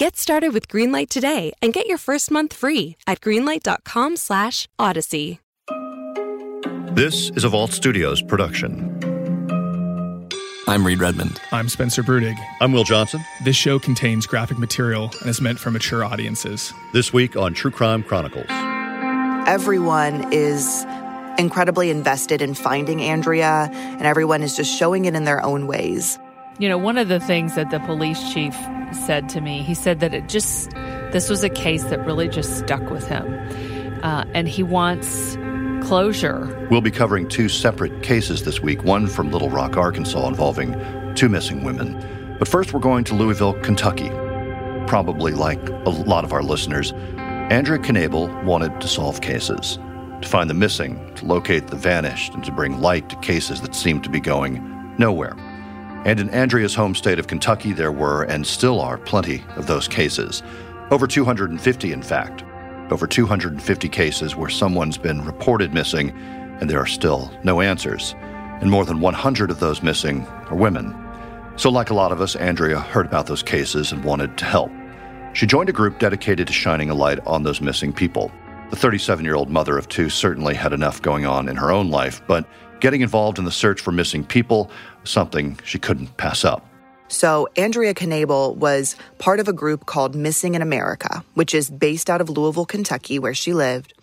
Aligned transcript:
Get 0.00 0.16
started 0.16 0.54
with 0.54 0.66
Greenlight 0.66 1.10
today 1.10 1.52
and 1.60 1.74
get 1.74 1.86
your 1.86 1.98
first 1.98 2.30
month 2.30 2.54
free 2.54 2.96
at 3.06 3.20
greenlight.com/odyssey. 3.20 5.40
This 6.94 7.30
is 7.36 7.44
a 7.44 7.50
Vault 7.50 7.72
Studios 7.72 8.22
production. 8.22 8.98
I'm 10.66 10.86
Reed 10.86 11.00
Redmond. 11.00 11.38
I'm 11.52 11.68
Spencer 11.68 12.02
Brudig. 12.02 12.34
I'm 12.62 12.72
Will 12.72 12.84
Johnson. 12.84 13.20
This 13.44 13.56
show 13.56 13.78
contains 13.78 14.26
graphic 14.26 14.58
material 14.58 15.10
and 15.20 15.28
is 15.28 15.42
meant 15.42 15.58
for 15.58 15.70
mature 15.70 16.02
audiences. 16.02 16.72
This 16.94 17.12
week 17.12 17.36
on 17.36 17.52
True 17.52 17.70
Crime 17.70 18.02
Chronicles. 18.02 18.46
Everyone 19.46 20.32
is 20.32 20.86
incredibly 21.36 21.90
invested 21.90 22.40
in 22.40 22.54
finding 22.54 23.02
Andrea, 23.02 23.68
and 23.70 24.06
everyone 24.06 24.42
is 24.42 24.56
just 24.56 24.74
showing 24.74 25.04
it 25.04 25.14
in 25.14 25.24
their 25.24 25.44
own 25.44 25.66
ways. 25.66 26.18
You 26.60 26.68
know, 26.68 26.76
one 26.76 26.98
of 26.98 27.08
the 27.08 27.20
things 27.20 27.54
that 27.54 27.70
the 27.70 27.80
police 27.80 28.34
chief 28.34 28.54
said 29.06 29.30
to 29.30 29.40
me, 29.40 29.62
he 29.62 29.72
said 29.72 30.00
that 30.00 30.12
it 30.12 30.28
just, 30.28 30.70
this 31.10 31.30
was 31.30 31.42
a 31.42 31.48
case 31.48 31.84
that 31.84 32.04
really 32.04 32.28
just 32.28 32.58
stuck 32.58 32.90
with 32.90 33.08
him. 33.08 33.32
Uh, 34.02 34.26
and 34.34 34.46
he 34.46 34.62
wants 34.62 35.38
closure. 35.82 36.68
We'll 36.70 36.82
be 36.82 36.90
covering 36.90 37.30
two 37.30 37.48
separate 37.48 38.02
cases 38.02 38.44
this 38.44 38.60
week 38.60 38.84
one 38.84 39.06
from 39.06 39.30
Little 39.30 39.48
Rock, 39.48 39.78
Arkansas, 39.78 40.28
involving 40.28 40.74
two 41.14 41.30
missing 41.30 41.64
women. 41.64 42.36
But 42.38 42.46
first, 42.46 42.74
we're 42.74 42.80
going 42.80 43.04
to 43.04 43.14
Louisville, 43.14 43.54
Kentucky. 43.62 44.10
Probably 44.86 45.32
like 45.32 45.66
a 45.86 45.90
lot 45.90 46.24
of 46.24 46.34
our 46.34 46.42
listeners, 46.42 46.92
Andrea 47.50 47.78
Knabel 47.78 48.44
wanted 48.44 48.82
to 48.82 48.86
solve 48.86 49.22
cases, 49.22 49.78
to 50.20 50.28
find 50.28 50.50
the 50.50 50.54
missing, 50.54 51.10
to 51.14 51.24
locate 51.24 51.68
the 51.68 51.76
vanished, 51.76 52.34
and 52.34 52.44
to 52.44 52.52
bring 52.52 52.82
light 52.82 53.08
to 53.08 53.16
cases 53.16 53.62
that 53.62 53.74
seemed 53.74 54.04
to 54.04 54.10
be 54.10 54.20
going 54.20 54.62
nowhere. 54.98 55.34
And 56.06 56.18
in 56.18 56.30
Andrea's 56.30 56.74
home 56.74 56.94
state 56.94 57.18
of 57.18 57.26
Kentucky, 57.26 57.74
there 57.74 57.92
were 57.92 58.22
and 58.22 58.46
still 58.46 58.80
are 58.80 58.96
plenty 58.96 59.44
of 59.56 59.66
those 59.66 59.86
cases. 59.86 60.42
Over 60.90 61.06
250, 61.06 61.92
in 61.92 62.02
fact. 62.02 62.42
Over 62.90 63.06
250 63.06 63.88
cases 63.90 64.34
where 64.34 64.48
someone's 64.48 64.96
been 64.96 65.24
reported 65.24 65.74
missing 65.74 66.10
and 66.60 66.70
there 66.70 66.80
are 66.80 66.86
still 66.86 67.30
no 67.44 67.60
answers. 67.60 68.14
And 68.60 68.70
more 68.70 68.86
than 68.86 69.00
100 69.00 69.50
of 69.50 69.60
those 69.60 69.82
missing 69.82 70.26
are 70.48 70.56
women. 70.56 70.94
So, 71.56 71.70
like 71.70 71.90
a 71.90 71.94
lot 71.94 72.12
of 72.12 72.22
us, 72.22 72.34
Andrea 72.34 72.80
heard 72.80 73.06
about 73.06 73.26
those 73.26 73.42
cases 73.42 73.92
and 73.92 74.02
wanted 74.02 74.38
to 74.38 74.46
help. 74.46 74.72
She 75.34 75.46
joined 75.46 75.68
a 75.68 75.72
group 75.72 75.98
dedicated 75.98 76.46
to 76.46 76.52
shining 76.52 76.88
a 76.88 76.94
light 76.94 77.20
on 77.26 77.42
those 77.42 77.60
missing 77.60 77.92
people. 77.92 78.32
The 78.70 78.76
37 78.76 79.24
year 79.24 79.34
old 79.34 79.50
mother 79.50 79.76
of 79.76 79.88
two 79.88 80.08
certainly 80.08 80.54
had 80.54 80.72
enough 80.72 81.02
going 81.02 81.26
on 81.26 81.48
in 81.48 81.56
her 81.56 81.70
own 81.70 81.90
life, 81.90 82.22
but 82.26 82.46
getting 82.80 83.00
involved 83.00 83.38
in 83.38 83.44
the 83.44 83.50
search 83.50 83.80
for 83.80 83.92
missing 83.92 84.24
people, 84.24 84.70
something 85.04 85.58
she 85.64 85.78
couldn't 85.78 86.16
pass 86.16 86.44
up. 86.44 86.66
So, 87.08 87.48
Andrea 87.56 87.92
Knabel 87.92 88.54
was 88.56 88.94
part 89.18 89.40
of 89.40 89.48
a 89.48 89.52
group 89.52 89.86
called 89.86 90.14
Missing 90.14 90.54
in 90.54 90.62
America, 90.62 91.24
which 91.34 91.54
is 91.54 91.68
based 91.68 92.08
out 92.08 92.20
of 92.20 92.28
Louisville, 92.28 92.66
Kentucky, 92.66 93.18
where 93.18 93.34
she 93.34 93.52
lived. 93.52 93.94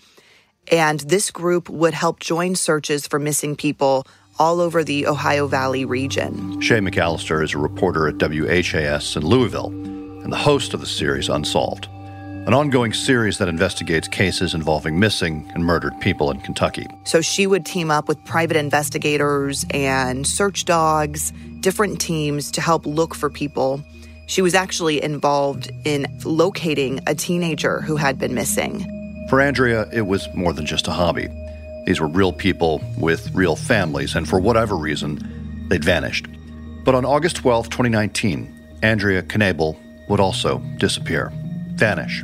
And 0.69 0.99
this 1.01 1.31
group 1.31 1.69
would 1.69 1.93
help 1.93 2.19
join 2.19 2.55
searches 2.55 3.07
for 3.07 3.17
missing 3.17 3.55
people 3.55 4.05
all 4.39 4.59
over 4.59 4.83
the 4.83 5.07
Ohio 5.07 5.47
Valley 5.47 5.85
region. 5.85 6.59
Shay 6.59 6.79
McAlister 6.79 7.43
is 7.43 7.53
a 7.53 7.57
reporter 7.57 8.07
at 8.07 8.15
WHAS 8.19 9.15
in 9.15 9.25
Louisville 9.25 9.67
and 9.67 10.31
the 10.31 10.37
host 10.37 10.73
of 10.73 10.81
the 10.81 10.85
series 10.85 11.29
Unsolved, 11.29 11.87
an 12.47 12.53
ongoing 12.53 12.93
series 12.93 13.39
that 13.39 13.49
investigates 13.49 14.07
cases 14.07 14.53
involving 14.53 14.97
missing 14.97 15.51
and 15.53 15.65
murdered 15.65 15.99
people 15.99 16.31
in 16.31 16.39
Kentucky. 16.39 16.87
So 17.03 17.19
she 17.19 17.45
would 17.45 17.65
team 17.65 17.91
up 17.91 18.07
with 18.07 18.23
private 18.23 18.55
investigators 18.55 19.65
and 19.71 20.25
search 20.25 20.63
dogs, 20.63 21.33
different 21.59 21.99
teams 21.99 22.49
to 22.51 22.61
help 22.61 22.85
look 22.85 23.13
for 23.13 23.29
people. 23.29 23.83
She 24.27 24.41
was 24.41 24.55
actually 24.55 25.03
involved 25.03 25.69
in 25.83 26.07
locating 26.23 27.01
a 27.05 27.13
teenager 27.13 27.81
who 27.81 27.97
had 27.97 28.17
been 28.17 28.33
missing. 28.33 29.25
For 29.29 29.41
Andrea, 29.41 29.85
it 29.91 30.03
was 30.03 30.25
more 30.33 30.53
than 30.53 30.65
just 30.65 30.87
a 30.87 30.91
hobby. 30.91 31.27
These 31.85 31.99
were 31.99 32.07
real 32.07 32.31
people 32.31 32.81
with 32.97 33.29
real 33.35 33.57
families, 33.57 34.15
and 34.15 34.25
for 34.27 34.39
whatever 34.39 34.77
reason, 34.77 35.67
they'd 35.67 35.83
vanished. 35.83 36.27
But 36.85 36.95
on 36.95 37.03
August 37.03 37.35
12, 37.35 37.69
2019, 37.69 38.79
Andrea 38.83 39.21
Knabel 39.21 39.77
would 40.07 40.21
also 40.21 40.59
disappear, 40.77 41.33
vanish, 41.75 42.23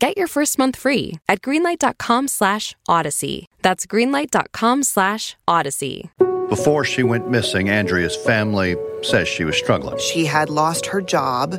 Get 0.00 0.18
your 0.18 0.26
first 0.26 0.58
month 0.58 0.76
free 0.76 1.18
at 1.28 1.40
greenlight.com 1.40 2.28
slash 2.28 2.74
odyssey. 2.88 3.48
That's 3.62 3.86
greenlight.com 3.86 4.82
slash 4.82 5.36
odyssey. 5.46 6.10
Before 6.48 6.84
she 6.84 7.02
went 7.02 7.30
missing, 7.30 7.70
Andrea's 7.70 8.16
family 8.16 8.76
says 9.02 9.28
she 9.28 9.44
was 9.44 9.56
struggling. 9.56 9.98
She 9.98 10.26
had 10.26 10.50
lost 10.50 10.86
her 10.86 11.00
job 11.00 11.58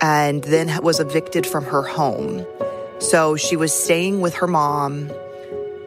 and 0.00 0.44
then 0.44 0.82
was 0.82 1.00
evicted 1.00 1.46
from 1.46 1.64
her 1.64 1.82
home. 1.82 2.44
So 2.98 3.36
she 3.36 3.56
was 3.56 3.72
staying 3.72 4.20
with 4.20 4.34
her 4.34 4.46
mom 4.46 5.10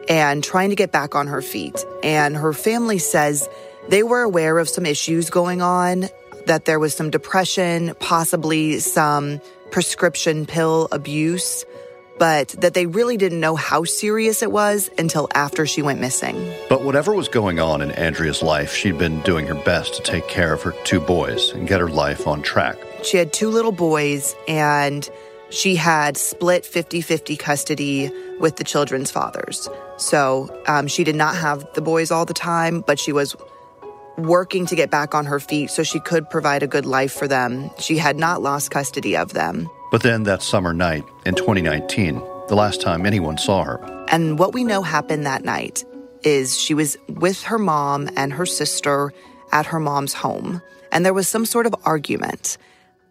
and 0.08 0.42
trying 0.42 0.70
to 0.70 0.76
get 0.76 0.92
back 0.92 1.14
on 1.14 1.26
her 1.26 1.42
feet. 1.42 1.84
And 2.02 2.36
her 2.36 2.52
family 2.52 2.98
says 2.98 3.48
they 3.88 4.02
were 4.02 4.22
aware 4.22 4.58
of 4.58 4.68
some 4.68 4.86
issues 4.86 5.30
going 5.30 5.62
on, 5.62 6.08
that 6.46 6.64
there 6.64 6.78
was 6.78 6.94
some 6.94 7.10
depression, 7.10 7.94
possibly 8.00 8.78
some 8.78 9.40
prescription 9.70 10.46
pill 10.46 10.88
abuse, 10.92 11.64
but 12.18 12.48
that 12.60 12.74
they 12.74 12.86
really 12.86 13.16
didn't 13.16 13.40
know 13.40 13.56
how 13.56 13.84
serious 13.84 14.42
it 14.42 14.50
was 14.50 14.90
until 14.98 15.28
after 15.34 15.66
she 15.66 15.82
went 15.82 16.00
missing. 16.00 16.52
But 16.68 16.82
whatever 16.82 17.14
was 17.14 17.28
going 17.28 17.60
on 17.60 17.82
in 17.82 17.90
Andrea's 17.92 18.42
life, 18.42 18.74
she'd 18.74 18.98
been 18.98 19.20
doing 19.22 19.46
her 19.46 19.54
best 19.54 19.94
to 19.94 20.02
take 20.02 20.28
care 20.28 20.52
of 20.52 20.62
her 20.62 20.72
two 20.84 21.00
boys 21.00 21.52
and 21.52 21.68
get 21.68 21.80
her 21.80 21.90
life 21.90 22.26
on 22.26 22.42
track. 22.42 22.78
She 23.02 23.16
had 23.16 23.32
two 23.32 23.50
little 23.50 23.72
boys, 23.72 24.34
and 24.48 25.08
she 25.50 25.76
had 25.76 26.16
split 26.16 26.64
50 26.64 27.00
50 27.00 27.36
custody 27.36 28.10
with 28.40 28.56
the 28.56 28.64
children's 28.64 29.10
fathers. 29.10 29.68
So 29.96 30.50
um, 30.66 30.86
she 30.88 31.04
did 31.04 31.16
not 31.16 31.36
have 31.36 31.66
the 31.74 31.80
boys 31.80 32.10
all 32.10 32.24
the 32.24 32.34
time, 32.34 32.82
but 32.86 32.98
she 32.98 33.12
was 33.12 33.36
working 34.18 34.66
to 34.66 34.76
get 34.76 34.90
back 34.90 35.14
on 35.14 35.26
her 35.26 35.40
feet 35.40 35.70
so 35.70 35.82
she 35.82 36.00
could 36.00 36.28
provide 36.30 36.62
a 36.62 36.66
good 36.66 36.86
life 36.86 37.12
for 37.12 37.28
them. 37.28 37.70
She 37.78 37.98
had 37.98 38.16
not 38.16 38.42
lost 38.42 38.70
custody 38.70 39.16
of 39.16 39.32
them. 39.32 39.68
But 39.90 40.02
then 40.02 40.24
that 40.24 40.42
summer 40.42 40.72
night 40.72 41.04
in 41.24 41.34
2019, 41.34 42.22
the 42.48 42.54
last 42.54 42.80
time 42.80 43.06
anyone 43.06 43.38
saw 43.38 43.64
her. 43.64 44.04
And 44.08 44.38
what 44.38 44.54
we 44.54 44.64
know 44.64 44.82
happened 44.82 45.26
that 45.26 45.44
night 45.44 45.84
is 46.22 46.58
she 46.58 46.74
was 46.74 46.96
with 47.08 47.42
her 47.44 47.58
mom 47.58 48.08
and 48.16 48.32
her 48.32 48.46
sister 48.46 49.12
at 49.52 49.66
her 49.66 49.80
mom's 49.80 50.12
home, 50.12 50.60
and 50.90 51.04
there 51.04 51.14
was 51.14 51.28
some 51.28 51.46
sort 51.46 51.66
of 51.66 51.74
argument. 51.84 52.58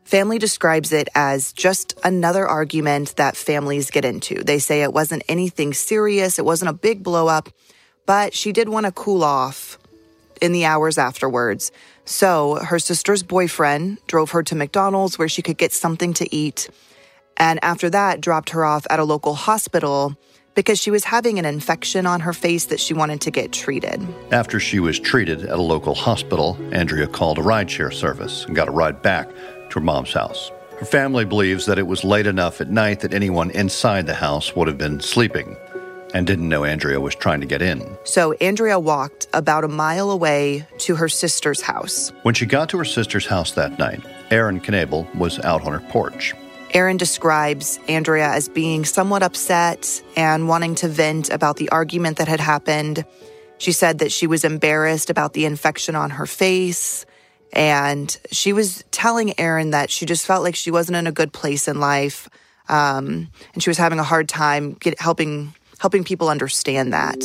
Family 0.04 0.38
describes 0.38 0.92
it 0.92 1.08
as 1.16 1.51
just 1.54 1.98
another 2.04 2.48
argument 2.48 3.16
that 3.16 3.36
families 3.36 3.90
get 3.90 4.06
into. 4.06 4.44
They 4.44 4.60
say 4.60 4.84
it 4.84 4.94
wasn't 4.94 5.24
anything 5.28 5.74
serious, 5.74 6.38
it 6.38 6.46
wasn't 6.46 6.69
a 6.69 6.74
big 6.74 7.04
blow 7.04 7.28
up, 7.28 7.50
but 8.06 8.34
she 8.34 8.51
did 8.51 8.69
want 8.69 8.86
to 8.86 8.92
cool 8.92 9.24
off 9.24 9.80
in 10.42 10.52
the 10.52 10.66
hours 10.66 10.98
afterwards. 10.98 11.72
So 12.06 12.56
her 12.56 12.80
sister's 12.80 13.24
boyfriend 13.24 14.00
drove 14.08 14.32
her 14.32 14.44
to 14.44 14.56
McDonald's 14.56 15.18
where 15.18 15.30
she 15.30 15.42
could 15.42 15.58
get 15.58 15.74
something 15.74 16.14
to 16.14 16.36
eat. 16.36 16.70
And 17.38 17.60
after 17.64 17.90
that, 17.90 18.22
dropped 18.22 18.52
her 18.52 18.64
off 18.64 18.86
at 18.90 19.00
a 19.00 19.04
local 19.04 19.34
hospital 19.34 20.16
because 20.54 20.80
she 20.80 20.90
was 20.90 21.04
having 21.04 21.38
an 21.38 21.46
infection 21.46 22.06
on 22.06 22.22
her 22.22 22.34
face 22.34 22.66
that 22.66 22.80
she 22.80 22.94
wanted 22.94 23.22
to 23.22 23.32
get 23.32 23.52
treated. 23.52 24.02
After 24.32 24.60
she 24.60 24.80
was 24.80 25.00
treated 25.00 25.42
at 25.44 25.60
a 25.60 25.62
local 25.62 25.94
hospital, 25.94 26.58
Andrea 26.72 27.08
called 27.08 27.38
a 27.38 27.42
rideshare 27.42 27.94
service 27.94 28.46
and 28.46 28.56
got 28.56 28.70
a 28.70 28.72
ride 28.72 29.02
back 29.02 29.28
to 29.30 29.74
her 29.76 29.82
mom's 29.82 30.14
house. 30.14 30.52
Her 30.80 30.86
family 30.86 31.26
believes 31.26 31.66
that 31.66 31.80
it 31.80 31.88
was 31.88 32.04
late 32.04 32.28
enough 32.28 32.60
at 32.60 32.70
night 32.70 33.02
that 33.02 33.14
anyone 33.14 33.52
inside 33.52 34.08
the 34.08 34.14
house 34.14 34.56
would 34.56 34.68
have 34.68 34.78
been 34.78 35.00
sleeping. 35.00 35.56
And 36.16 36.26
didn't 36.26 36.48
know 36.48 36.64
Andrea 36.64 37.02
was 37.02 37.14
trying 37.14 37.42
to 37.42 37.46
get 37.46 37.62
in. 37.62 37.86
So 38.06 38.32
Andrea 38.40 38.80
walked 38.80 39.28
about 39.34 39.66
a 39.66 39.68
mile 39.68 40.10
away 40.10 40.66
to 40.78 40.96
her 40.96 41.10
sister's 41.10 41.60
house. 41.60 42.14
When 42.24 42.34
she 42.34 42.46
got 42.46 42.70
to 42.70 42.78
her 42.78 42.86
sister's 42.86 43.26
house 43.26 43.52
that 43.52 43.78
night, 43.78 44.02
Erin 44.32 44.62
Knabel 44.62 45.14
was 45.16 45.40
out 45.40 45.64
on 45.64 45.74
her 45.74 45.82
porch. 45.90 46.34
Erin 46.74 46.96
describes 46.96 47.82
Andrea 47.90 48.30
as 48.30 48.48
being 48.48 48.86
somewhat 48.86 49.24
upset 49.24 50.02
and 50.16 50.48
wanting 50.48 50.76
to 50.76 50.88
vent 50.88 51.30
about 51.32 51.58
the 51.58 51.68
argument 51.68 52.18
that 52.20 52.30
had 52.30 52.40
happened. 52.40 53.04
She 53.58 53.74
said 53.74 54.00
that 54.00 54.14
she 54.14 54.26
was 54.26 54.46
embarrassed 54.46 55.10
about 55.10 55.34
the 55.34 55.44
infection 55.44 55.96
on 55.96 56.12
her 56.12 56.26
face. 56.26 57.06
And 57.52 58.18
she 58.32 58.54
was 58.54 58.86
telling 58.90 59.38
Erin 59.38 59.72
that 59.72 59.90
she 59.90 60.06
just 60.06 60.26
felt 60.26 60.44
like 60.44 60.56
she 60.56 60.72
wasn't 60.72 60.96
in 60.96 61.08
a 61.08 61.12
good 61.12 61.34
place 61.34 61.68
in 61.68 61.82
life. 61.82 62.30
Um, 62.70 63.32
and 63.54 63.62
she 63.62 63.70
was 63.70 63.78
having 63.78 64.00
a 64.00 64.04
hard 64.04 64.30
time 64.30 64.74
get, 64.80 64.98
helping 65.00 65.54
helping 65.86 66.04
people 66.04 66.30
understand 66.30 66.92
that. 66.92 67.16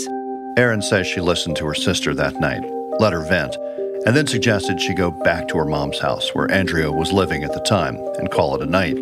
Erin 0.58 0.82
says 0.82 1.06
she 1.06 1.22
listened 1.22 1.56
to 1.56 1.64
her 1.64 1.74
sister 1.74 2.12
that 2.12 2.38
night, 2.42 2.62
let 2.98 3.10
her 3.10 3.26
vent, 3.26 3.56
and 4.04 4.14
then 4.14 4.26
suggested 4.26 4.78
she 4.78 4.92
go 4.92 5.10
back 5.10 5.48
to 5.48 5.56
her 5.56 5.64
mom's 5.64 5.98
house 5.98 6.28
where 6.34 6.50
Andrea 6.52 6.92
was 6.92 7.10
living 7.10 7.42
at 7.42 7.54
the 7.54 7.60
time 7.60 7.96
and 8.18 8.30
call 8.30 8.54
it 8.54 8.60
a 8.60 8.66
night. 8.66 8.98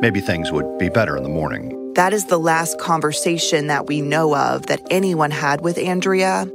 Maybe 0.00 0.20
things 0.20 0.52
would 0.52 0.78
be 0.78 0.88
better 0.88 1.16
in 1.16 1.24
the 1.24 1.28
morning. 1.28 1.92
That 1.94 2.12
is 2.12 2.26
the 2.26 2.38
last 2.38 2.78
conversation 2.78 3.66
that 3.66 3.88
we 3.88 4.00
know 4.00 4.36
of 4.36 4.66
that 4.66 4.80
anyone 4.92 5.32
had 5.32 5.60
with 5.60 5.76
Andrea. 5.76 6.48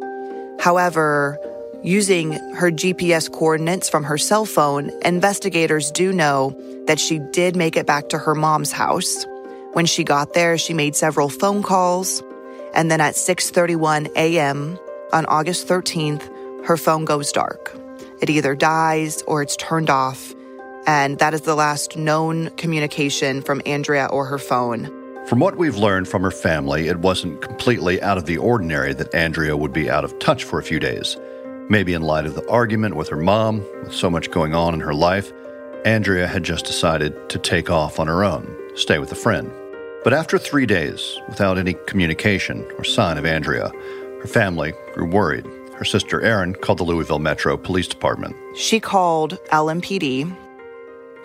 However, 0.62 1.38
using 1.84 2.32
her 2.56 2.72
GPS 2.72 3.30
coordinates 3.30 3.90
from 3.90 4.06
her 4.06 4.18
cell 4.18 4.46
phone, 4.46 4.92
investigators 5.04 5.92
do 5.92 6.14
know 6.14 6.58
that 6.88 7.02
she 7.02 7.20
did 7.34 7.58
make 7.58 7.76
it 7.76 7.86
back 7.86 8.08
to 8.08 8.18
her 8.18 8.34
mom's 8.34 8.72
house. 8.72 9.26
When 9.74 9.86
she 9.86 10.06
got 10.06 10.34
there, 10.34 10.58
she 10.58 10.74
made 10.74 10.96
several 10.96 11.28
phone 11.28 11.62
calls, 11.62 12.24
and 12.76 12.92
then 12.92 13.02
at 13.02 13.16
6:31 13.16 14.12
a.m. 14.16 14.78
on 15.14 15.26
August 15.26 15.68
13th, 15.68 16.30
her 16.66 16.78
phone 16.78 17.06
goes 17.06 17.32
dark. 17.32 17.76
It 18.22 18.30
either 18.30 18.56
dies 18.56 19.22
or 19.28 19.42
it's 19.42 19.56
turned 19.56 19.90
off, 19.90 20.34
and 20.88 21.18
that 21.20 21.34
is 21.34 21.42
the 21.42 21.56
last 21.56 21.98
known 21.98 22.50
communication 22.52 23.42
from 23.42 23.62
Andrea 23.66 24.08
or 24.08 24.26
her 24.26 24.40
phone. 24.40 24.92
From 25.28 25.40
what 25.40 25.58
we've 25.58 25.76
learned 25.76 26.08
from 26.08 26.22
her 26.22 26.32
family, 26.32 26.88
it 26.88 27.00
wasn't 27.00 27.42
completely 27.42 28.02
out 28.02 28.18
of 28.18 28.26
the 28.26 28.38
ordinary 28.38 28.94
that 28.94 29.14
Andrea 29.16 29.58
would 29.58 29.74
be 29.74 29.90
out 29.90 30.06
of 30.06 30.18
touch 30.20 30.44
for 30.44 30.60
a 30.60 30.64
few 30.64 30.80
days. 30.80 31.18
Maybe 31.68 31.96
in 31.96 32.04
light 32.04 32.28
of 32.28 32.36
the 32.36 32.48
argument 32.48 32.96
with 32.96 33.10
her 33.10 33.18
mom, 33.18 33.66
with 33.82 33.94
so 33.94 34.08
much 34.08 34.30
going 34.30 34.54
on 34.54 34.76
in 34.76 34.82
her 34.82 34.94
life, 34.94 35.34
Andrea 35.84 36.28
had 36.28 36.44
just 36.44 36.66
decided 36.66 37.30
to 37.30 37.40
take 37.40 37.72
off 37.72 38.00
on 38.00 38.06
her 38.08 38.24
own, 38.24 38.56
stay 38.76 39.00
with 39.00 39.12
a 39.12 39.16
friend. 39.16 39.52
But 40.06 40.14
after 40.14 40.38
three 40.38 40.68
days, 40.68 41.20
without 41.28 41.58
any 41.58 41.74
communication 41.88 42.64
or 42.78 42.84
sign 42.84 43.18
of 43.18 43.26
Andrea, 43.26 43.70
her 44.22 44.28
family 44.28 44.72
grew 44.94 45.10
worried. 45.10 45.48
Her 45.74 45.84
sister 45.84 46.22
Erin 46.22 46.54
called 46.54 46.78
the 46.78 46.84
Louisville 46.84 47.18
Metro 47.18 47.58
Police 47.58 47.88
Department. 47.88 48.36
She 48.56 48.80
called 48.80 49.40
LMPD 49.52 50.32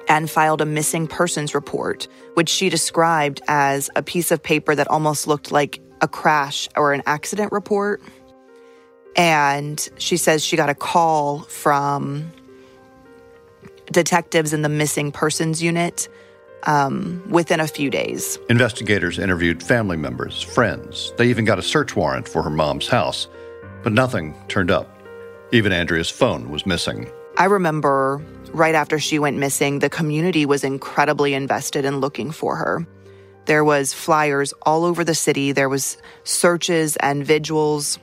and 0.09 0.31
filed 0.31 0.63
a 0.63 0.65
missing 0.65 1.07
persons 1.07 1.55
report, 1.55 2.09
which 2.33 2.49
she 2.49 2.71
described 2.71 3.43
as 3.49 3.91
a 3.97 4.03
piece 4.03 4.31
of 4.31 4.43
paper 4.43 4.75
that 4.75 4.89
almost 4.89 5.27
looked 5.27 5.53
like 5.53 5.79
a 6.01 6.09
crash 6.09 6.67
or 6.75 6.95
an 6.95 7.03
accident 7.05 7.53
report. 7.53 8.01
And 9.15 9.87
she 9.99 10.17
says 10.17 10.43
she 10.43 10.57
got 10.57 10.71
a 10.71 10.75
call 10.75 11.41
from 11.41 12.33
detectives 13.93 14.55
in 14.55 14.63
the 14.63 14.71
missing 14.71 15.13
persons 15.13 15.63
unit 15.63 16.09
um, 16.65 17.23
within 17.29 17.61
a 17.61 17.67
few 17.67 17.91
days. 17.91 18.39
Investigators 18.49 19.19
interviewed 19.19 19.63
family 19.63 19.97
members, 19.97 20.43
friends. 20.43 21.13
They 21.17 21.29
even 21.29 21.45
got 21.45 21.59
a 21.59 21.63
search 21.63 21.97
warrant 21.97 22.29
for 22.29 22.43
her 22.43 22.51
mom's 22.51 22.89
house, 22.89 23.29
but 23.83 23.93
nothing 23.93 24.35
turned 24.49 24.71
up. 24.71 24.89
Even 25.53 25.73
Andrea's 25.73 26.11
phone 26.11 26.51
was 26.51 26.67
missing. 26.67 27.11
I 27.37 27.47
remember 27.47 28.23
right 28.53 28.75
after 28.75 28.99
she 28.99 29.19
went 29.19 29.39
missing, 29.39 29.79
the 29.79 29.91
community 29.91 30.47
was 30.47 30.65
incredibly 30.65 31.35
invested 31.35 31.85
in 31.85 31.99
looking 32.01 32.31
for 32.31 32.57
her. 32.57 32.87
There 33.47 33.65
was 33.65 33.93
flyers 33.93 34.53
all 34.63 34.85
over 34.85 35.03
the 35.03 35.15
city. 35.15 35.53
There 35.53 35.69
was 35.69 35.97
searches 36.25 36.97
and 36.97 37.25
vigils 37.25 37.99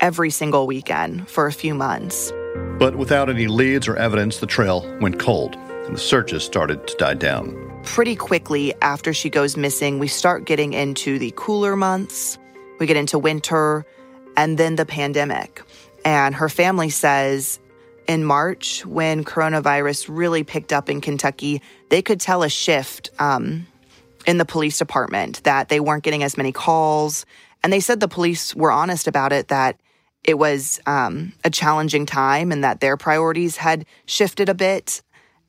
every 0.00 0.30
single 0.30 0.66
weekend 0.66 1.28
for 1.28 1.46
a 1.46 1.52
few 1.52 1.74
months. 1.74 2.32
But 2.78 2.96
without 2.96 3.30
any 3.30 3.46
leads 3.46 3.88
or 3.88 3.96
evidence, 3.96 4.38
the 4.38 4.46
trail 4.46 4.84
went 5.00 5.18
cold 5.18 5.56
and 5.86 5.96
the 5.96 6.00
searches 6.00 6.44
started 6.44 6.86
to 6.86 6.96
die 6.96 7.14
down. 7.14 7.80
Pretty 7.84 8.16
quickly 8.16 8.74
after 8.80 9.12
she 9.12 9.28
goes 9.30 9.56
missing, 9.56 9.98
we 9.98 10.08
start 10.08 10.44
getting 10.44 10.72
into 10.72 11.18
the 11.18 11.32
cooler 11.36 11.76
months. 11.76 12.38
We 12.78 12.86
get 12.86 12.96
into 12.96 13.18
winter 13.18 13.84
and 14.36 14.58
then 14.58 14.76
the 14.76 14.86
pandemic. 14.86 15.62
And 16.04 16.34
her 16.34 16.48
family 16.48 16.90
says 16.90 17.58
in 18.06 18.24
March, 18.24 18.84
when 18.84 19.24
coronavirus 19.24 20.06
really 20.08 20.44
picked 20.44 20.72
up 20.72 20.90
in 20.90 21.00
Kentucky, 21.00 21.62
they 21.90 22.02
could 22.02 22.20
tell 22.20 22.42
a 22.42 22.48
shift 22.48 23.10
um, 23.18 23.66
in 24.26 24.38
the 24.38 24.44
police 24.44 24.78
department 24.78 25.42
that 25.44 25.68
they 25.68 25.80
weren't 25.80 26.04
getting 26.04 26.22
as 26.22 26.36
many 26.36 26.52
calls. 26.52 27.24
And 27.62 27.72
they 27.72 27.80
said 27.80 28.00
the 28.00 28.08
police 28.08 28.54
were 28.54 28.70
honest 28.70 29.06
about 29.06 29.32
it, 29.32 29.48
that 29.48 29.78
it 30.22 30.38
was 30.38 30.80
um, 30.86 31.32
a 31.44 31.50
challenging 31.50 32.06
time 32.06 32.50
and 32.52 32.64
that 32.64 32.80
their 32.80 32.96
priorities 32.96 33.56
had 33.56 33.86
shifted 34.06 34.48
a 34.48 34.54
bit. 34.54 35.02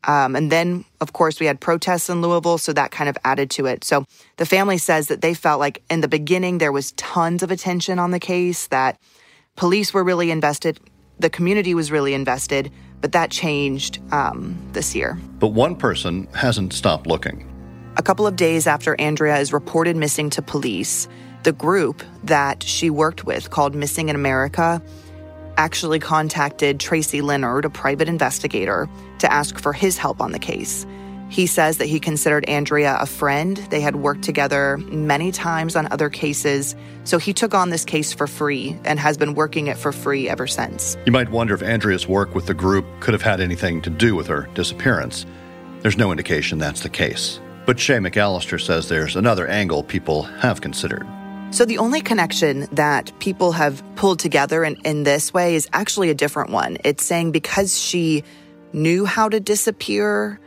Um, 0.08 0.36
and 0.36 0.52
then, 0.52 0.86
of 1.02 1.14
course, 1.14 1.40
we 1.40 1.46
had 1.46 1.60
protests 1.60 2.10
in 2.10 2.22
Louisville, 2.22 2.58
so 2.58 2.74
that 2.74 2.92
kind 2.92 3.10
of 3.10 3.18
added 3.24 3.50
to 3.52 3.66
it. 3.66 3.84
So 3.84 4.06
the 4.38 4.46
family 4.46 4.78
says 4.78 5.08
that 5.08 5.22
they 5.22 5.34
felt 5.34 5.60
like 5.60 5.82
in 5.90 6.02
the 6.02 6.08
beginning 6.08 6.60
there 6.60 6.72
was 6.72 6.92
tons 6.94 7.42
of 7.44 7.52
attention 7.52 7.98
on 8.00 8.12
the 8.12 8.20
case, 8.20 8.68
that 8.68 9.00
police 9.56 9.94
were 9.94 10.04
really 10.04 10.32
invested, 10.32 10.80
the 11.20 11.30
community 11.30 11.74
was 11.74 11.92
really 11.92 12.14
invested, 12.14 12.72
but 13.02 13.14
that 13.14 13.32
changed 13.32 14.00
um, 14.12 14.58
this 14.74 14.96
year. 14.96 15.18
But 15.40 15.50
one 15.50 15.76
person 15.76 16.28
hasn't 16.34 16.74
stopped 16.74 17.08
looking. 17.08 17.52
A 17.98 18.04
couple 18.04 18.28
of 18.28 18.36
days 18.36 18.68
after 18.68 19.00
Andrea 19.00 19.38
is 19.38 19.54
reported 19.54 19.96
missing 19.96 20.30
to 20.32 20.42
police, 20.42 21.08
the 21.44 21.54
group 21.54 22.04
that 22.24 22.64
she 22.64 22.90
worked 22.90 23.24
with 23.24 23.52
called 23.52 23.74
Missing 23.74 24.10
in 24.10 24.16
America 24.16 24.82
actually 25.58 26.00
contacted 26.00 26.80
Tracy 26.80 27.22
Leonard, 27.22 27.66
a 27.66 27.70
private 27.70 28.08
investigator, 28.08 28.90
to 29.20 29.32
ask 29.32 29.60
for 29.60 29.74
his 29.74 29.98
help 29.98 30.22
on 30.22 30.32
the 30.32 30.40
case. 30.40 30.86
He 31.30 31.48
says 31.48 31.80
that 31.80 31.88
he 31.88 32.00
considered 32.00 32.46
Andrea 32.46 32.98
a 33.00 33.06
friend. 33.06 33.58
They 33.70 33.82
had 33.82 33.96
worked 33.96 34.22
together 34.24 34.78
many 34.78 35.32
times 35.32 35.76
on 35.76 35.88
other 35.92 36.10
cases. 36.10 36.76
So 37.04 37.18
he 37.18 37.34
took 37.34 37.54
on 37.54 37.72
this 37.72 37.84
case 37.84 38.14
for 38.14 38.28
free 38.28 38.78
and 38.86 39.00
has 39.00 39.18
been 39.18 39.34
working 39.34 39.68
it 39.68 39.78
for 39.78 39.92
free 39.92 40.30
ever 40.30 40.46
since. 40.48 40.96
You 41.06 41.12
might 41.12 41.32
wonder 41.32 41.56
if 41.56 41.64
Andrea's 41.64 42.08
work 42.08 42.36
with 42.36 42.46
the 42.46 42.54
group 42.54 42.86
could 43.00 43.14
have 43.14 43.24
had 43.24 43.42
anything 43.42 43.82
to 43.82 43.90
do 43.90 44.16
with 44.16 44.28
her 44.28 44.48
disappearance. 44.54 45.26
There's 45.82 45.98
no 45.98 46.12
indication 46.12 46.60
that's 46.60 46.82
the 46.82 46.90
case. 46.90 47.40
But 47.66 47.80
Shay 47.80 47.98
McAlister 47.98 48.62
says 48.62 48.88
there's 48.88 49.16
another 49.16 49.48
angle 49.48 49.84
people 49.84 50.24
have 50.24 50.62
considered. 50.62 51.08
So 51.56 51.64
the 51.64 51.78
only 51.78 52.02
connection 52.02 52.68
that 52.74 53.18
people 53.20 53.54
have 53.54 53.82
pulled 53.96 54.20
together 54.20 54.66
in, 54.66 54.76
in 54.84 55.04
this 55.04 55.34
way 55.34 55.56
is 55.56 55.70
actually 55.72 56.10
a 56.10 56.14
different 56.14 56.50
one. 56.50 56.78
It's 56.84 57.06
saying 57.06 57.32
because 57.32 57.80
she 57.80 58.26
knew 58.74 59.06
how 59.06 59.30
to 59.30 59.40
disappear, 59.40 60.38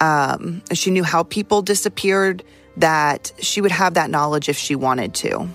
um, 0.00 0.64
she 0.72 0.90
knew 0.90 1.04
how 1.04 1.22
people 1.22 1.62
disappeared, 1.62 2.42
that 2.78 3.30
she 3.38 3.60
would 3.60 3.70
have 3.70 3.94
that 3.94 4.10
knowledge 4.10 4.48
if 4.48 4.58
she 4.58 4.74
wanted 4.74 5.14
to. 5.14 5.48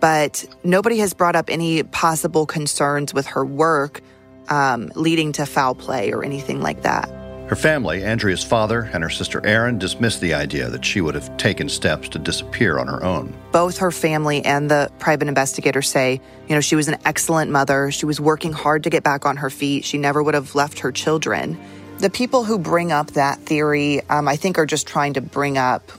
But 0.00 0.44
nobody 0.64 0.98
has 0.98 1.14
brought 1.14 1.36
up 1.36 1.48
any 1.48 1.84
possible 1.84 2.44
concerns 2.44 3.14
with 3.14 3.28
her 3.28 3.44
work 3.44 4.00
um, 4.48 4.90
leading 4.96 5.30
to 5.34 5.46
foul 5.46 5.76
play 5.76 6.10
or 6.10 6.24
anything 6.24 6.60
like 6.60 6.82
that. 6.82 7.08
Her 7.48 7.56
family, 7.56 8.04
Andrea's 8.04 8.44
father 8.44 8.90
and 8.92 9.02
her 9.02 9.08
sister 9.08 9.44
Erin, 9.46 9.78
dismissed 9.78 10.20
the 10.20 10.34
idea 10.34 10.68
that 10.68 10.84
she 10.84 11.00
would 11.00 11.14
have 11.14 11.34
taken 11.38 11.66
steps 11.70 12.10
to 12.10 12.18
disappear 12.18 12.78
on 12.78 12.86
her 12.88 13.02
own. 13.02 13.34
Both 13.52 13.78
her 13.78 13.90
family 13.90 14.44
and 14.44 14.70
the 14.70 14.92
private 14.98 15.28
investigator 15.28 15.80
say, 15.80 16.20
you 16.46 16.54
know, 16.54 16.60
she 16.60 16.76
was 16.76 16.88
an 16.88 16.98
excellent 17.06 17.50
mother. 17.50 17.90
She 17.90 18.04
was 18.04 18.20
working 18.20 18.52
hard 18.52 18.84
to 18.84 18.90
get 18.90 19.02
back 19.02 19.24
on 19.24 19.38
her 19.38 19.48
feet. 19.48 19.86
She 19.86 19.96
never 19.96 20.22
would 20.22 20.34
have 20.34 20.54
left 20.54 20.80
her 20.80 20.92
children. 20.92 21.58
The 22.00 22.10
people 22.10 22.44
who 22.44 22.58
bring 22.58 22.92
up 22.92 23.12
that 23.12 23.38
theory, 23.38 24.02
um, 24.10 24.28
I 24.28 24.36
think, 24.36 24.58
are 24.58 24.66
just 24.66 24.86
trying 24.86 25.14
to 25.14 25.22
bring 25.22 25.56
up. 25.56 25.90